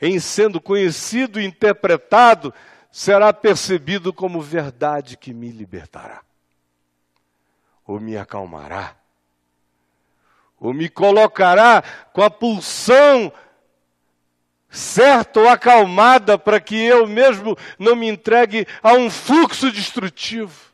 em 0.01 0.19
sendo 0.19 0.61
conhecido 0.61 1.41
e 1.41 1.45
interpretado, 1.45 2.53
será 2.91 3.33
percebido 3.33 4.13
como 4.13 4.41
verdade 4.41 5.17
que 5.17 5.33
me 5.33 5.51
libertará, 5.51 6.23
ou 7.87 8.01
me 8.01 8.17
acalmará, 8.17 8.97
ou 10.63 10.73
me 10.73 10.89
colocará 10.89 11.83
com 12.13 12.23
a 12.23 12.31
pulsão 12.31 13.33
certa 14.71 15.41
ou 15.41 15.49
acalmada 15.49 16.39
para 16.39 16.61
que 16.61 16.77
eu 16.77 17.05
mesmo 17.07 17.59
não 17.77 17.97
me 17.97 18.09
entregue 18.09 18.65
a 18.81 18.93
um 18.93 19.11
fluxo 19.11 19.73
destrutivo. 19.73 20.73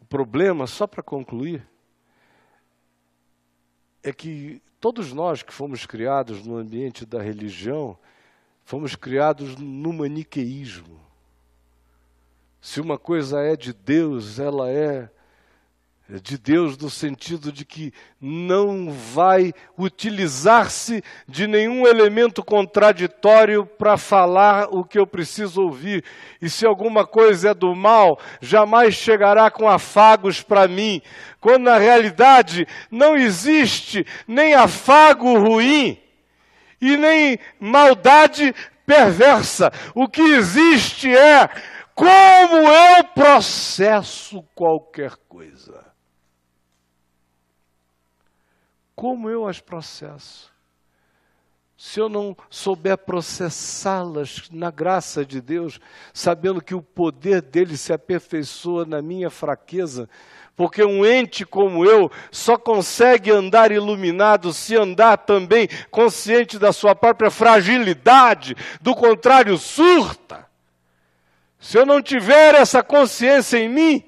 O 0.00 0.04
problema, 0.06 0.68
só 0.68 0.86
para 0.86 1.02
concluir, 1.02 1.66
é 4.00 4.12
que 4.12 4.62
todos 4.80 5.12
nós 5.12 5.42
que 5.42 5.52
fomos 5.52 5.84
criados 5.84 6.46
no 6.46 6.56
ambiente 6.56 7.04
da 7.04 7.20
religião, 7.20 7.98
fomos 8.64 8.94
criados 8.94 9.56
no 9.56 9.92
maniqueísmo. 9.92 11.00
Se 12.60 12.80
uma 12.80 12.96
coisa 12.96 13.40
é 13.40 13.56
de 13.56 13.72
Deus, 13.72 14.38
ela 14.38 14.70
é 14.70 15.10
de 16.08 16.38
Deus 16.38 16.78
no 16.78 16.88
sentido 16.88 17.50
de 17.50 17.64
que 17.64 17.92
não 18.20 18.92
vai 18.92 19.52
utilizar-se 19.76 21.02
de 21.26 21.48
nenhum 21.48 21.84
elemento 21.84 22.44
contraditório 22.44 23.66
para 23.66 23.96
falar 23.96 24.68
o 24.70 24.84
que 24.84 24.98
eu 24.98 25.06
preciso 25.06 25.62
ouvir. 25.62 26.04
E 26.40 26.48
se 26.48 26.64
alguma 26.64 27.04
coisa 27.04 27.50
é 27.50 27.54
do 27.54 27.74
mal, 27.74 28.20
jamais 28.40 28.94
chegará 28.94 29.50
com 29.50 29.68
afagos 29.68 30.42
para 30.42 30.68
mim, 30.68 31.02
quando 31.40 31.64
na 31.64 31.76
realidade 31.76 32.66
não 32.88 33.16
existe 33.16 34.06
nem 34.28 34.54
afago 34.54 35.36
ruim 35.36 35.98
e 36.80 36.96
nem 36.96 37.36
maldade 37.58 38.54
perversa. 38.86 39.72
O 39.92 40.06
que 40.06 40.22
existe 40.22 41.10
é 41.10 41.48
como 41.96 42.58
eu 42.58 43.04
processo 43.12 44.44
qualquer 44.54 45.16
coisa 45.28 45.85
como 48.96 49.28
eu 49.28 49.46
as 49.46 49.60
processo? 49.60 50.50
Se 51.76 52.00
eu 52.00 52.08
não 52.08 52.34
souber 52.48 52.96
processá-las 52.96 54.48
na 54.50 54.70
graça 54.70 55.26
de 55.26 55.42
Deus, 55.42 55.78
sabendo 56.14 56.62
que 56.62 56.74
o 56.74 56.80
poder 56.80 57.42
dele 57.42 57.76
se 57.76 57.92
aperfeiçoa 57.92 58.86
na 58.86 59.02
minha 59.02 59.28
fraqueza, 59.28 60.08
porque 60.56 60.82
um 60.82 61.04
ente 61.04 61.44
como 61.44 61.84
eu 61.84 62.10
só 62.30 62.56
consegue 62.56 63.30
andar 63.30 63.70
iluminado 63.70 64.54
se 64.54 64.74
andar 64.74 65.18
também 65.18 65.68
consciente 65.90 66.58
da 66.58 66.72
sua 66.72 66.94
própria 66.94 67.30
fragilidade, 67.30 68.56
do 68.80 68.94
contrário, 68.94 69.58
surta. 69.58 70.46
Se 71.60 71.76
eu 71.76 71.84
não 71.84 72.00
tiver 72.00 72.54
essa 72.54 72.82
consciência 72.82 73.58
em 73.58 73.68
mim, 73.68 74.04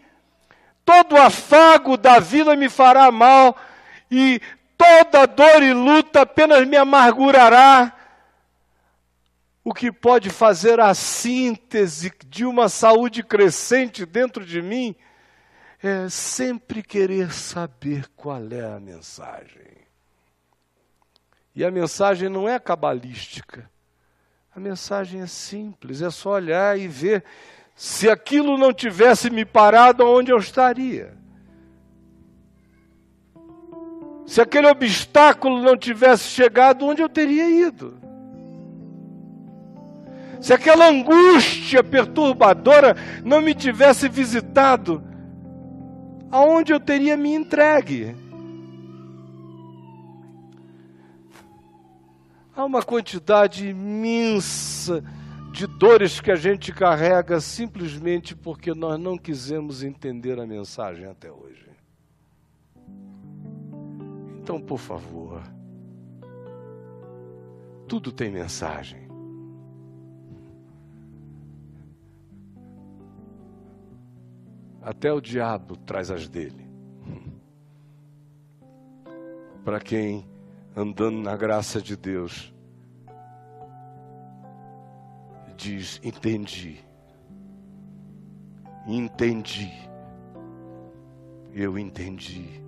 todo 0.86 1.18
afago 1.18 1.98
da 1.98 2.18
vida 2.18 2.56
me 2.56 2.70
fará 2.70 3.12
mal 3.12 3.54
e 4.10 4.40
toda 4.78 5.26
dor 5.26 5.62
e 5.62 5.74
luta 5.74 6.22
apenas 6.22 6.66
me 6.66 6.76
amargurará. 6.76 7.92
O 9.64 9.74
que 9.74 9.92
pode 9.92 10.30
fazer 10.30 10.80
a 10.80 10.94
síntese 10.94 12.10
de 12.26 12.46
uma 12.46 12.68
saúde 12.68 13.22
crescente 13.22 14.06
dentro 14.06 14.46
de 14.46 14.62
mim 14.62 14.94
é 15.82 16.08
sempre 16.08 16.82
querer 16.82 17.32
saber 17.32 18.08
qual 18.16 18.42
é 18.50 18.64
a 18.64 18.80
mensagem. 18.80 19.76
E 21.54 21.64
a 21.64 21.70
mensagem 21.70 22.28
não 22.28 22.48
é 22.48 22.58
cabalística. 22.58 23.68
A 24.54 24.60
mensagem 24.60 25.20
é 25.20 25.26
simples, 25.26 26.00
é 26.02 26.10
só 26.10 26.30
olhar 26.30 26.78
e 26.78 26.88
ver 26.88 27.24
se 27.74 28.08
aquilo 28.08 28.56
não 28.56 28.72
tivesse 28.72 29.28
me 29.30 29.44
parado, 29.44 30.04
onde 30.04 30.32
eu 30.32 30.38
estaria. 30.38 31.16
Se 34.28 34.42
aquele 34.42 34.66
obstáculo 34.66 35.62
não 35.62 35.74
tivesse 35.74 36.24
chegado, 36.24 36.84
onde 36.84 37.00
eu 37.00 37.08
teria 37.08 37.48
ido? 37.48 37.98
Se 40.38 40.52
aquela 40.52 40.86
angústia 40.86 41.82
perturbadora 41.82 42.94
não 43.24 43.40
me 43.40 43.54
tivesse 43.54 44.06
visitado, 44.06 45.02
aonde 46.30 46.74
eu 46.74 46.78
teria 46.78 47.16
me 47.16 47.34
entregue? 47.34 48.14
Há 52.54 52.66
uma 52.66 52.82
quantidade 52.82 53.66
imensa 53.66 55.02
de 55.52 55.66
dores 55.66 56.20
que 56.20 56.30
a 56.30 56.36
gente 56.36 56.70
carrega 56.70 57.40
simplesmente 57.40 58.36
porque 58.36 58.74
nós 58.74 59.00
não 59.00 59.16
quisemos 59.16 59.82
entender 59.82 60.38
a 60.38 60.46
mensagem 60.46 61.06
até 61.06 61.32
hoje. 61.32 61.67
Então, 64.48 64.62
por 64.62 64.78
favor, 64.78 65.42
tudo 67.86 68.10
tem 68.10 68.30
mensagem. 68.30 69.06
Até 74.80 75.12
o 75.12 75.20
diabo 75.20 75.76
traz 75.76 76.10
as 76.10 76.30
dele. 76.30 76.66
Para 79.66 79.80
quem, 79.80 80.26
andando 80.74 81.18
na 81.18 81.36
graça 81.36 81.82
de 81.82 81.94
Deus, 81.94 82.50
diz: 85.58 86.00
Entendi. 86.02 86.82
Entendi. 88.86 89.70
Eu 91.52 91.78
entendi 91.78 92.66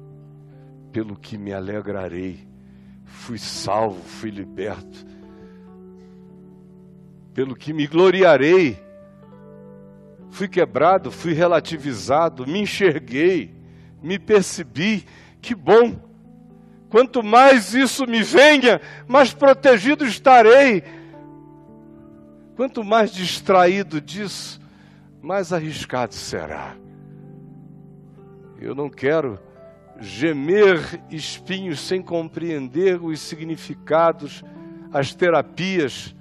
pelo 0.92 1.16
que 1.16 1.38
me 1.38 1.52
alegrarei. 1.52 2.46
Fui 3.04 3.38
salvo, 3.38 4.02
fui 4.02 4.30
liberto. 4.30 5.06
Pelo 7.34 7.54
que 7.54 7.72
me 7.72 7.86
gloriarei. 7.86 8.78
Fui 10.30 10.48
quebrado, 10.48 11.10
fui 11.10 11.32
relativizado, 11.32 12.46
me 12.46 12.60
enxerguei, 12.60 13.54
me 14.02 14.18
percebi. 14.18 15.04
Que 15.40 15.54
bom! 15.54 16.08
Quanto 16.88 17.22
mais 17.22 17.74
isso 17.74 18.06
me 18.06 18.22
venha, 18.22 18.80
mais 19.06 19.32
protegido 19.32 20.04
estarei. 20.04 20.82
Quanto 22.56 22.84
mais 22.84 23.12
distraído 23.12 24.00
disso, 24.00 24.60
mais 25.22 25.52
arriscado 25.52 26.14
será. 26.14 26.76
Eu 28.60 28.74
não 28.74 28.90
quero 28.90 29.38
gemer 30.00 31.00
espinhos 31.10 31.80
sem 31.80 32.00
compreender 32.00 33.02
os 33.02 33.20
significados, 33.20 34.42
as 34.92 35.14
terapias, 35.14 36.14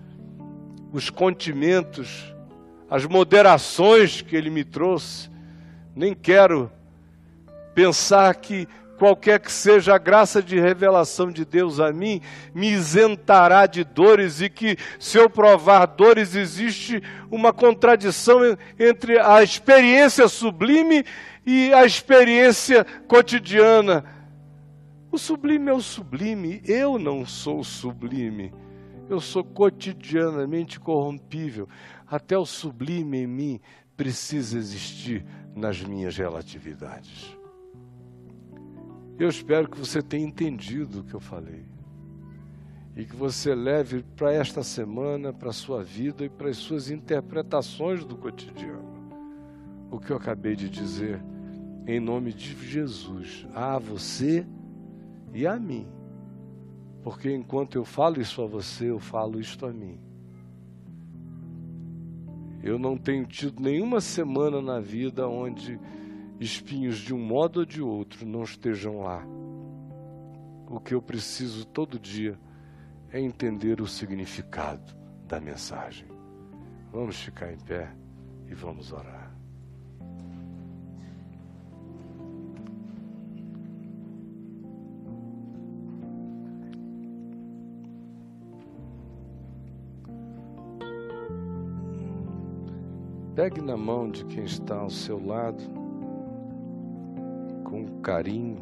os 0.92 1.10
contimentos, 1.10 2.36
as 2.90 3.06
moderações 3.06 4.22
que 4.22 4.36
ele 4.36 4.50
me 4.50 4.64
trouxe. 4.64 5.30
Nem 5.96 6.14
quero 6.14 6.72
pensar 7.74 8.36
que 8.36 8.68
qualquer 9.00 9.40
que 9.40 9.52
seja 9.52 9.96
a 9.96 9.98
graça 9.98 10.44
de 10.44 10.60
revelação 10.60 11.32
de 11.32 11.46
Deus 11.46 11.80
a 11.80 11.94
mim, 11.94 12.22
me 12.54 12.68
isentará 12.70 13.66
de 13.66 13.86
dores 13.86 14.42
e 14.42 14.50
que, 14.50 14.78
se 15.00 15.18
eu 15.18 15.30
provar 15.30 15.86
dores, 15.86 16.36
existe 16.36 17.02
uma 17.32 17.54
contradição 17.54 18.42
entre 18.78 19.18
a 19.18 19.42
experiência 19.42 20.28
sublime 20.28 21.06
e 21.46 21.74
a 21.74 21.86
experiência 21.86 22.84
cotidiana. 23.08 24.04
O 25.12 25.18
sublime 25.18 25.70
é 25.70 25.74
o 25.74 25.82
sublime, 25.82 26.62
eu 26.66 27.00
não 27.00 27.26
sou 27.26 27.64
sublime. 27.64 28.54
Eu 29.10 29.20
sou 29.20 29.44
cotidianamente 29.44 30.80
corrompível. 30.80 31.68
Até 32.06 32.38
o 32.38 32.46
sublime 32.46 33.18
em 33.18 33.28
mim 33.28 33.60
precisa 33.98 34.58
existir 34.58 35.26
nas 35.56 35.82
minhas 35.82 36.16
relatividades. 36.16 37.36
Eu 39.18 39.28
espero 39.28 39.68
que 39.68 39.78
você 39.78 40.02
tenha 40.02 40.26
entendido 40.26 41.00
o 41.00 41.04
que 41.04 41.14
eu 41.14 41.20
falei. 41.20 41.66
E 42.96 43.04
que 43.04 43.16
você 43.16 43.54
leve 43.54 44.04
para 44.16 44.32
esta 44.32 44.64
semana, 44.64 45.34
para 45.34 45.50
a 45.50 45.54
sua 45.54 45.84
vida 45.84 46.24
e 46.24 46.30
para 46.30 46.50
as 46.50 46.58
suas 46.58 46.90
interpretações 46.90 48.06
do 48.06 48.16
cotidiano. 48.16 48.89
O 49.92 50.00
que 50.00 50.12
eu 50.12 50.18
acabei 50.18 50.56
de 50.56 50.70
dizer 50.70 51.22
em 51.88 52.00
nome 52.00 52.32
de 52.32 52.54
Jesus, 52.68 53.48
a 53.54 53.80
você 53.80 54.46
e 55.34 55.48
a 55.48 55.60
mim. 55.60 55.88
Porque 57.04 57.34
enquanto 57.34 57.76
eu 57.76 57.86
falo 57.86 58.22
isso 58.22 58.42
a 58.42 58.46
você, 58.46 58.90
eu 58.90 59.00
falo 59.00 59.40
isto 59.40 59.66
a 59.66 59.74
mim. 59.74 60.00
Eu 62.62 62.78
não 62.78 62.98
tenho 62.98 63.26
tido 63.26 63.62
nenhuma 63.62 64.02
semana 64.02 64.62
na 64.62 64.80
vida 64.80 65.28
onde 65.28 65.80
espinhos 66.40 66.98
de 66.98 67.14
um 67.14 67.20
modo 67.20 67.62
ou 67.62 67.66
de 67.66 67.82
outro 67.82 68.26
não 68.26 68.44
estejam 68.44 69.00
lá. 69.00 69.26
O 70.70 70.80
que 70.80 70.94
eu 70.94 71.02
preciso 71.02 71.66
todo 71.66 71.98
dia 71.98 72.38
é 73.12 73.20
entender 73.20 73.82
o 73.82 73.88
significado 73.88 74.96
da 75.26 75.40
mensagem. 75.40 76.08
Vamos 76.92 77.20
ficar 77.20 77.52
em 77.52 77.58
pé 77.58 77.92
e 78.48 78.54
vamos 78.54 78.92
orar. 78.92 79.19
Pegue 93.42 93.62
na 93.62 93.78
mão 93.78 94.12
de 94.12 94.26
quem 94.26 94.44
está 94.44 94.76
ao 94.76 94.90
seu 94.90 95.26
lado, 95.26 95.64
com 97.64 98.02
carinho. 98.02 98.58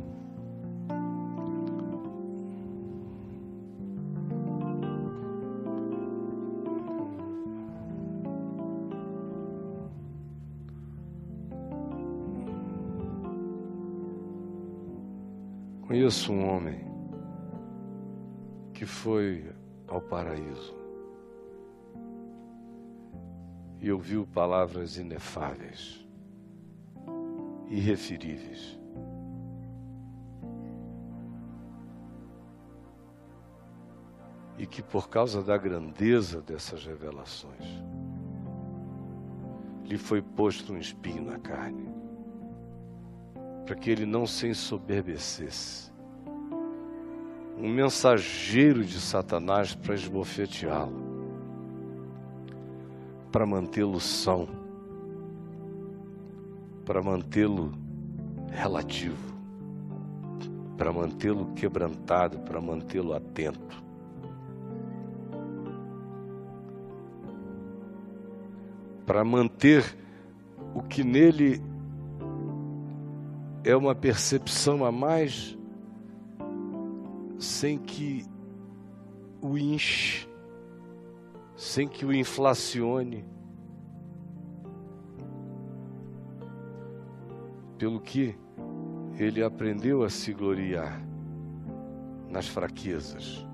Conheço 15.88 16.32
um 16.32 16.48
homem 16.48 16.86
que 18.76 18.86
foi 18.86 19.44
ao 19.88 20.00
paraíso 20.00 20.87
e 23.88 23.92
ouviu 23.92 24.28
palavras 24.28 24.98
inefáveis, 24.98 26.06
irreferíveis. 27.70 28.78
E 34.58 34.68
que 34.68 34.84
por 34.84 35.08
causa 35.08 35.42
da 35.42 35.58
grandeza 35.58 36.42
dessas 36.42 36.86
revelações, 36.86 37.64
lhe 39.86 39.98
foi 39.98 40.22
posto 40.22 40.74
um 40.74 40.78
espinho 40.78 41.24
na 41.24 41.40
carne, 41.40 41.88
para 43.66 43.76
que 43.76 43.90
ele 43.90 44.06
não 44.06 44.28
se 44.28 44.48
ensoberbecesse. 44.48 45.94
Um 47.58 47.70
mensageiro 47.70 48.84
de 48.84 49.00
Satanás 49.00 49.74
para 49.74 49.96
esbofeteá-lo 49.96 51.07
para 53.38 53.46
mantê-lo 53.46 54.00
são, 54.00 54.48
para 56.84 57.04
mantê-lo 57.04 57.72
relativo, 58.50 59.32
para 60.76 60.92
mantê-lo 60.92 61.54
quebrantado, 61.54 62.40
para 62.40 62.60
mantê-lo 62.60 63.14
atento. 63.14 63.84
Para 69.06 69.24
manter 69.24 69.96
o 70.74 70.82
que 70.82 71.04
nele 71.04 71.62
é 73.64 73.76
uma 73.76 73.94
percepção 73.94 74.84
a 74.84 74.92
mais, 74.92 75.56
sem 77.38 77.78
que 77.78 78.26
o 79.40 79.56
enche 79.56 80.27
sem 81.58 81.88
que 81.88 82.06
o 82.06 82.14
inflacione. 82.14 83.26
Pelo 87.80 88.00
que 88.00 88.38
ele 89.18 89.44
aprendeu 89.44 90.04
a 90.04 90.10
se 90.10 90.32
gloriar 90.32 91.04
nas 92.30 92.48
fraquezas, 92.48 93.46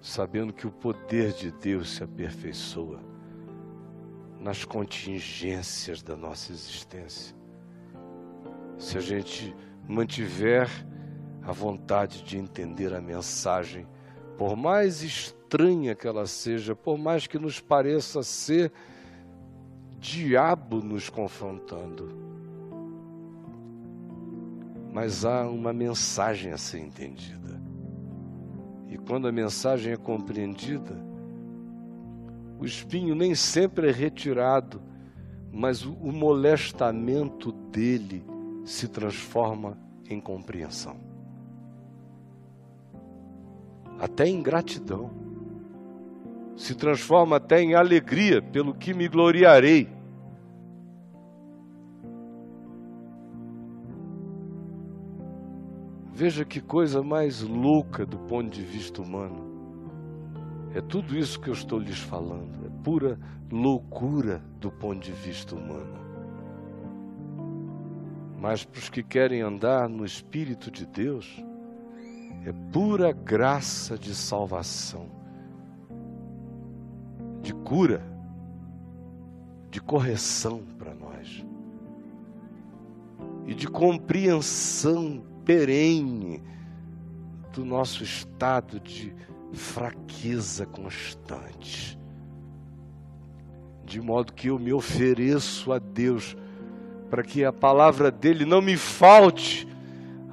sabendo 0.00 0.52
que 0.52 0.66
o 0.66 0.70
poder 0.70 1.32
de 1.32 1.50
Deus 1.50 1.96
se 1.96 2.04
aperfeiçoa 2.04 3.00
nas 4.38 4.64
contingências 4.64 6.02
da 6.02 6.16
nossa 6.16 6.52
existência. 6.52 7.36
Se 8.78 8.96
a 8.96 9.00
gente 9.00 9.54
mantiver 9.86 10.68
a 11.42 11.52
vontade 11.52 12.22
de 12.22 12.38
entender 12.38 12.94
a 12.94 13.00
mensagem, 13.00 13.86
por 14.38 14.56
mais 14.56 15.02
estranha 15.02 15.39
que 15.98 16.06
ela 16.06 16.26
seja, 16.26 16.76
por 16.76 16.96
mais 16.96 17.26
que 17.26 17.38
nos 17.38 17.60
pareça 17.60 18.22
ser 18.22 18.72
diabo 19.98 20.76
nos 20.76 21.08
confrontando. 21.10 22.08
Mas 24.92 25.24
há 25.24 25.48
uma 25.48 25.72
mensagem 25.72 26.52
a 26.52 26.58
ser 26.58 26.78
entendida. 26.78 27.60
E 28.88 28.96
quando 28.98 29.28
a 29.28 29.32
mensagem 29.32 29.92
é 29.92 29.96
compreendida, 29.96 30.96
o 32.58 32.64
espinho 32.64 33.14
nem 33.14 33.34
sempre 33.34 33.88
é 33.88 33.92
retirado, 33.92 34.80
mas 35.52 35.84
o 35.84 36.12
molestamento 36.12 37.50
dele 37.50 38.24
se 38.64 38.88
transforma 38.88 39.76
em 40.08 40.20
compreensão 40.20 41.10
até 44.00 44.26
em 44.26 44.42
gratidão 44.42 45.10
se 46.56 46.74
transforma 46.74 47.36
até 47.36 47.60
em 47.60 47.74
alegria, 47.74 48.42
pelo 48.42 48.74
que 48.74 48.92
me 48.92 49.08
gloriarei. 49.08 49.88
Veja 56.12 56.44
que 56.44 56.60
coisa 56.60 57.02
mais 57.02 57.40
louca 57.40 58.04
do 58.04 58.18
ponto 58.18 58.50
de 58.50 58.62
vista 58.62 59.00
humano. 59.00 59.48
É 60.74 60.80
tudo 60.80 61.16
isso 61.16 61.40
que 61.40 61.48
eu 61.48 61.54
estou 61.54 61.78
lhes 61.78 61.98
falando, 61.98 62.66
é 62.66 62.84
pura 62.84 63.18
loucura 63.50 64.42
do 64.60 64.70
ponto 64.70 65.00
de 65.00 65.12
vista 65.12 65.56
humano. 65.56 65.98
Mas 68.38 68.64
para 68.64 68.78
os 68.78 68.88
que 68.88 69.02
querem 69.02 69.40
andar 69.40 69.88
no 69.88 70.04
Espírito 70.04 70.70
de 70.70 70.86
Deus, 70.86 71.42
é 72.46 72.52
pura 72.70 73.12
graça 73.12 73.98
de 73.98 74.14
salvação 74.14 75.19
de 77.42 77.52
cura, 77.52 78.02
de 79.70 79.80
correção 79.80 80.62
para 80.78 80.94
nós 80.94 81.44
e 83.46 83.54
de 83.54 83.66
compreensão 83.66 85.22
perene 85.44 86.42
do 87.52 87.64
nosso 87.64 88.02
estado 88.02 88.78
de 88.78 89.14
fraqueza 89.52 90.66
constante. 90.66 91.98
De 93.84 94.00
modo 94.00 94.32
que 94.32 94.48
eu 94.48 94.58
me 94.58 94.72
ofereço 94.72 95.72
a 95.72 95.78
Deus 95.78 96.36
para 97.08 97.24
que 97.24 97.44
a 97.44 97.52
palavra 97.52 98.10
dele 98.10 98.44
não 98.44 98.62
me 98.62 98.76
falte, 98.76 99.66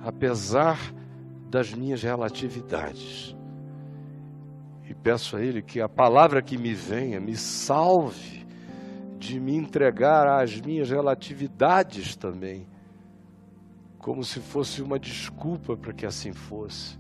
apesar 0.04 0.78
das 1.50 1.74
minhas 1.74 2.04
relatividades 2.04 3.36
peço 5.08 5.38
a 5.38 5.42
Ele 5.42 5.62
que 5.62 5.80
a 5.80 5.88
palavra 5.88 6.42
que 6.42 6.58
me 6.58 6.74
venha 6.74 7.18
me 7.18 7.34
salve 7.34 8.46
de 9.18 9.40
me 9.40 9.56
entregar 9.56 10.28
às 10.28 10.60
minhas 10.60 10.90
relatividades 10.90 12.14
também, 12.14 12.68
como 13.98 14.22
se 14.22 14.42
fosse 14.42 14.82
uma 14.82 15.00
desculpa 15.00 15.78
para 15.78 15.94
que 15.94 16.06
assim 16.06 16.34
fosse. 16.34 17.00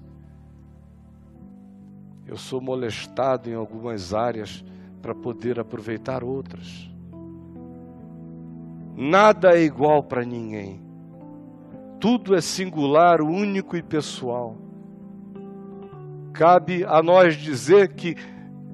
Eu 2.25 2.37
sou 2.37 2.61
molestado 2.61 3.49
em 3.49 3.55
algumas 3.55 4.13
áreas 4.13 4.63
para 5.01 5.13
poder 5.13 5.59
aproveitar 5.59 6.23
outras. 6.23 6.89
Nada 8.95 9.49
é 9.49 9.61
igual 9.61 10.01
para 10.01 10.23
ninguém. 10.23 10.81
Tudo 11.99 12.33
é 12.33 12.39
singular, 12.39 13.21
único 13.21 13.75
e 13.75 13.83
pessoal 13.83 14.55
cabe 16.37 16.85
a 16.85 17.01
nós 17.01 17.35
dizer 17.35 17.95
que 17.95 18.15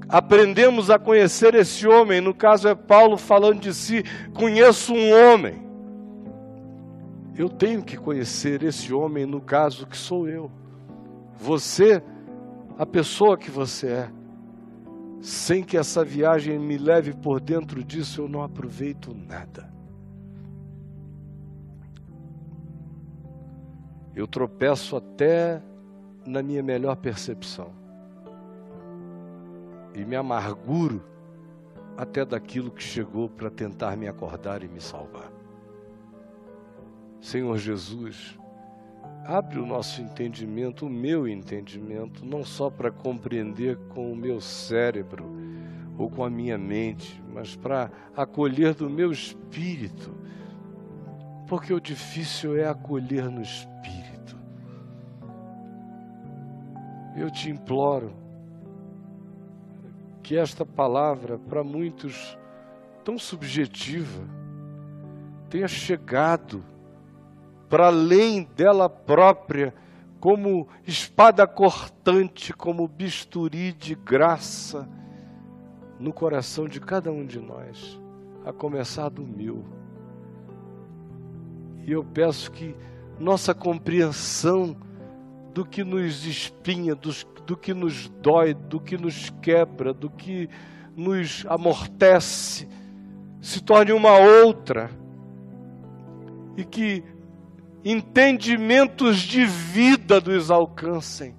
aprendemos 0.10 0.90
a 0.90 1.00
conhecer 1.00 1.56
esse 1.56 1.88
homem. 1.88 2.20
No 2.20 2.34
caso 2.34 2.68
é 2.68 2.76
Paulo 2.76 3.18
falando 3.18 3.62
de 3.62 3.74
si: 3.74 4.04
conheço 4.34 4.94
um 4.94 5.12
homem. 5.14 5.64
Eu 7.36 7.50
tenho 7.50 7.82
que 7.82 7.96
conhecer 7.96 8.62
esse 8.62 8.94
homem, 8.94 9.26
no 9.26 9.42
caso 9.42 9.88
que 9.88 9.98
sou 9.98 10.28
eu. 10.28 10.52
Você, 11.38 12.04
a 12.78 12.86
pessoa 12.86 13.38
que 13.38 13.50
você 13.50 13.88
é. 13.88 14.10
Sem 15.22 15.64
que 15.64 15.78
essa 15.78 16.04
viagem 16.04 16.60
me 16.60 16.78
leve 16.78 17.14
por 17.14 17.40
dentro 17.40 17.82
disso, 17.82 18.22
eu 18.22 18.28
não 18.28 18.44
aproveito 18.44 19.16
nada. 19.16 19.72
Eu 24.14 24.28
tropeço 24.28 24.98
até 24.98 25.62
na 26.26 26.42
minha 26.42 26.64
melhor 26.64 26.96
percepção. 26.96 27.72
E 29.94 30.04
me 30.04 30.16
amarguro 30.16 31.04
até 31.98 32.26
daquilo 32.26 32.72
que 32.72 32.82
chegou 32.82 33.30
para 33.30 33.50
tentar 33.50 33.96
me 33.96 34.08
acordar 34.08 34.64
e 34.64 34.68
me 34.68 34.82
salvar. 34.82 35.32
Senhor 37.22 37.58
Jesus, 37.58 38.38
abre 39.26 39.60
o 39.60 39.66
nosso 39.66 40.02
entendimento, 40.02 40.86
o 40.86 40.90
meu 40.90 41.28
entendimento, 41.28 42.26
não 42.26 42.44
só 42.44 42.70
para 42.70 42.92
compreender 42.92 43.78
com 43.90 44.12
o 44.12 44.16
meu 44.16 44.42
cérebro 44.42 45.26
ou 45.98 46.10
com 46.10 46.24
a 46.24 46.30
minha 46.30 46.58
mente, 46.58 47.22
mas 47.32 47.56
para 47.56 47.92
acolher 48.16 48.74
do 48.74 48.90
meu 48.90 49.12
espírito, 49.12 50.14
porque 51.48 51.74
o 51.74 51.80
difícil 51.80 52.58
é 52.58 52.68
acolher 52.68 53.30
no 53.30 53.42
espírito. 53.42 53.73
Eu 57.16 57.30
te 57.30 57.50
imploro 57.50 58.14
que 60.24 60.38
esta 60.38 60.66
palavra, 60.66 61.38
para 61.38 61.64
muitos 61.64 62.38
tão 63.04 63.20
subjetiva, 63.20 64.24
tenha 65.50 65.68
chegado 65.68 66.64
para 67.70 67.88
além 67.88 68.48
dela 68.56 68.88
própria, 68.88 69.74
como 70.20 70.68
espada 70.88 71.46
cortante, 71.46 72.54
como 72.54 72.88
bisturi 72.88 73.74
de 73.74 73.94
graça 73.94 74.88
no 76.00 76.14
coração 76.14 76.68
de 76.68 76.80
cada 76.80 77.12
um 77.12 77.26
de 77.26 77.40
nós, 77.40 78.00
a 78.46 78.54
começar 78.54 79.10
do 79.10 79.26
meu. 79.26 79.66
E 81.86 81.92
eu 81.92 82.04
peço 82.04 82.52
que 82.52 82.76
nossa 83.20 83.54
compreensão 83.54 84.78
do 85.54 85.66
que 85.66 85.84
nos 85.84 86.26
espinha, 86.26 86.96
do, 86.96 87.12
do 87.46 87.56
que 87.56 87.74
nos 87.74 88.10
dói, 88.22 88.54
do 88.54 88.80
que 88.80 88.98
nos 88.98 89.30
quebra, 89.42 89.94
do 89.94 90.10
que 90.10 90.50
nos 90.96 91.46
amortece, 91.48 92.68
se 93.42 93.62
torne 93.62 93.92
uma 93.92 94.18
outra. 94.18 94.90
E 96.56 96.64
que 96.64 97.04
entendimentos 97.84 99.20
de 99.20 99.46
vida 99.46 100.22
nos 100.22 100.50
alcancem 100.50 101.36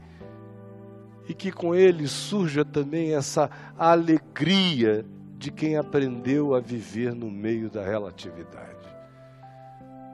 e 1.28 1.32
que 1.32 1.50
com 1.50 1.74
ele 1.74 2.06
surja 2.06 2.64
também 2.64 3.14
essa 3.14 3.50
alegria 3.78 5.04
de 5.38 5.50
quem 5.50 5.76
aprendeu 5.76 6.54
a 6.54 6.60
viver 6.60 7.14
no 7.14 7.30
meio 7.30 7.70
da 7.70 7.82
relatividade. 7.82 8.74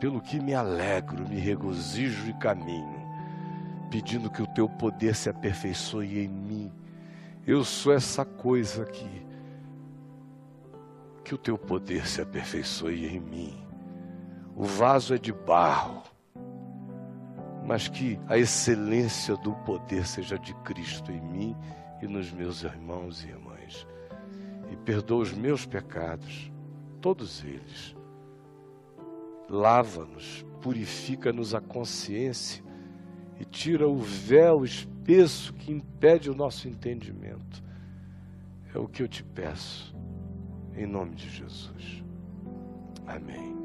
Pelo 0.00 0.20
que 0.20 0.40
me 0.40 0.54
alegro, 0.54 1.28
me 1.28 1.38
regozijo 1.38 2.28
e 2.28 2.34
caminho, 2.34 2.99
pedindo 3.90 4.30
que 4.30 4.42
o 4.42 4.46
teu 4.46 4.68
poder 4.68 5.14
se 5.14 5.28
aperfeiçoe 5.28 6.24
em 6.24 6.28
mim. 6.28 6.72
Eu 7.46 7.64
sou 7.64 7.92
essa 7.92 8.24
coisa 8.24 8.82
aqui. 8.82 9.26
Que 11.24 11.34
o 11.34 11.38
teu 11.38 11.58
poder 11.58 12.06
se 12.06 12.20
aperfeiçoe 12.20 13.06
em 13.06 13.20
mim. 13.20 13.66
O 14.54 14.64
vaso 14.64 15.14
é 15.14 15.18
de 15.18 15.32
barro 15.32 16.02
mas 17.70 17.86
que 17.86 18.18
a 18.26 18.36
excelência 18.36 19.36
do 19.36 19.52
poder 19.52 20.04
seja 20.04 20.36
de 20.36 20.52
Cristo 20.64 21.12
em 21.12 21.20
mim 21.20 21.56
e 22.02 22.06
nos 22.08 22.32
meus 22.32 22.64
irmãos 22.64 23.22
e 23.22 23.28
irmãs. 23.28 23.86
E 24.72 24.76
perdoa 24.76 25.22
os 25.22 25.32
meus 25.32 25.66
pecados, 25.66 26.50
todos 27.00 27.44
eles. 27.44 27.94
Lava-nos, 29.48 30.44
purifica-nos 30.60 31.54
a 31.54 31.60
consciência 31.60 32.64
e 33.40 33.44
tira 33.44 33.88
o 33.88 33.96
véu 33.96 34.64
espesso 34.64 35.54
que 35.54 35.72
impede 35.72 36.30
o 36.30 36.34
nosso 36.34 36.68
entendimento. 36.68 37.62
É 38.74 38.78
o 38.78 38.86
que 38.86 39.02
eu 39.02 39.08
te 39.08 39.24
peço, 39.24 39.96
em 40.76 40.86
nome 40.86 41.16
de 41.16 41.28
Jesus. 41.28 42.04
Amém. 43.06 43.59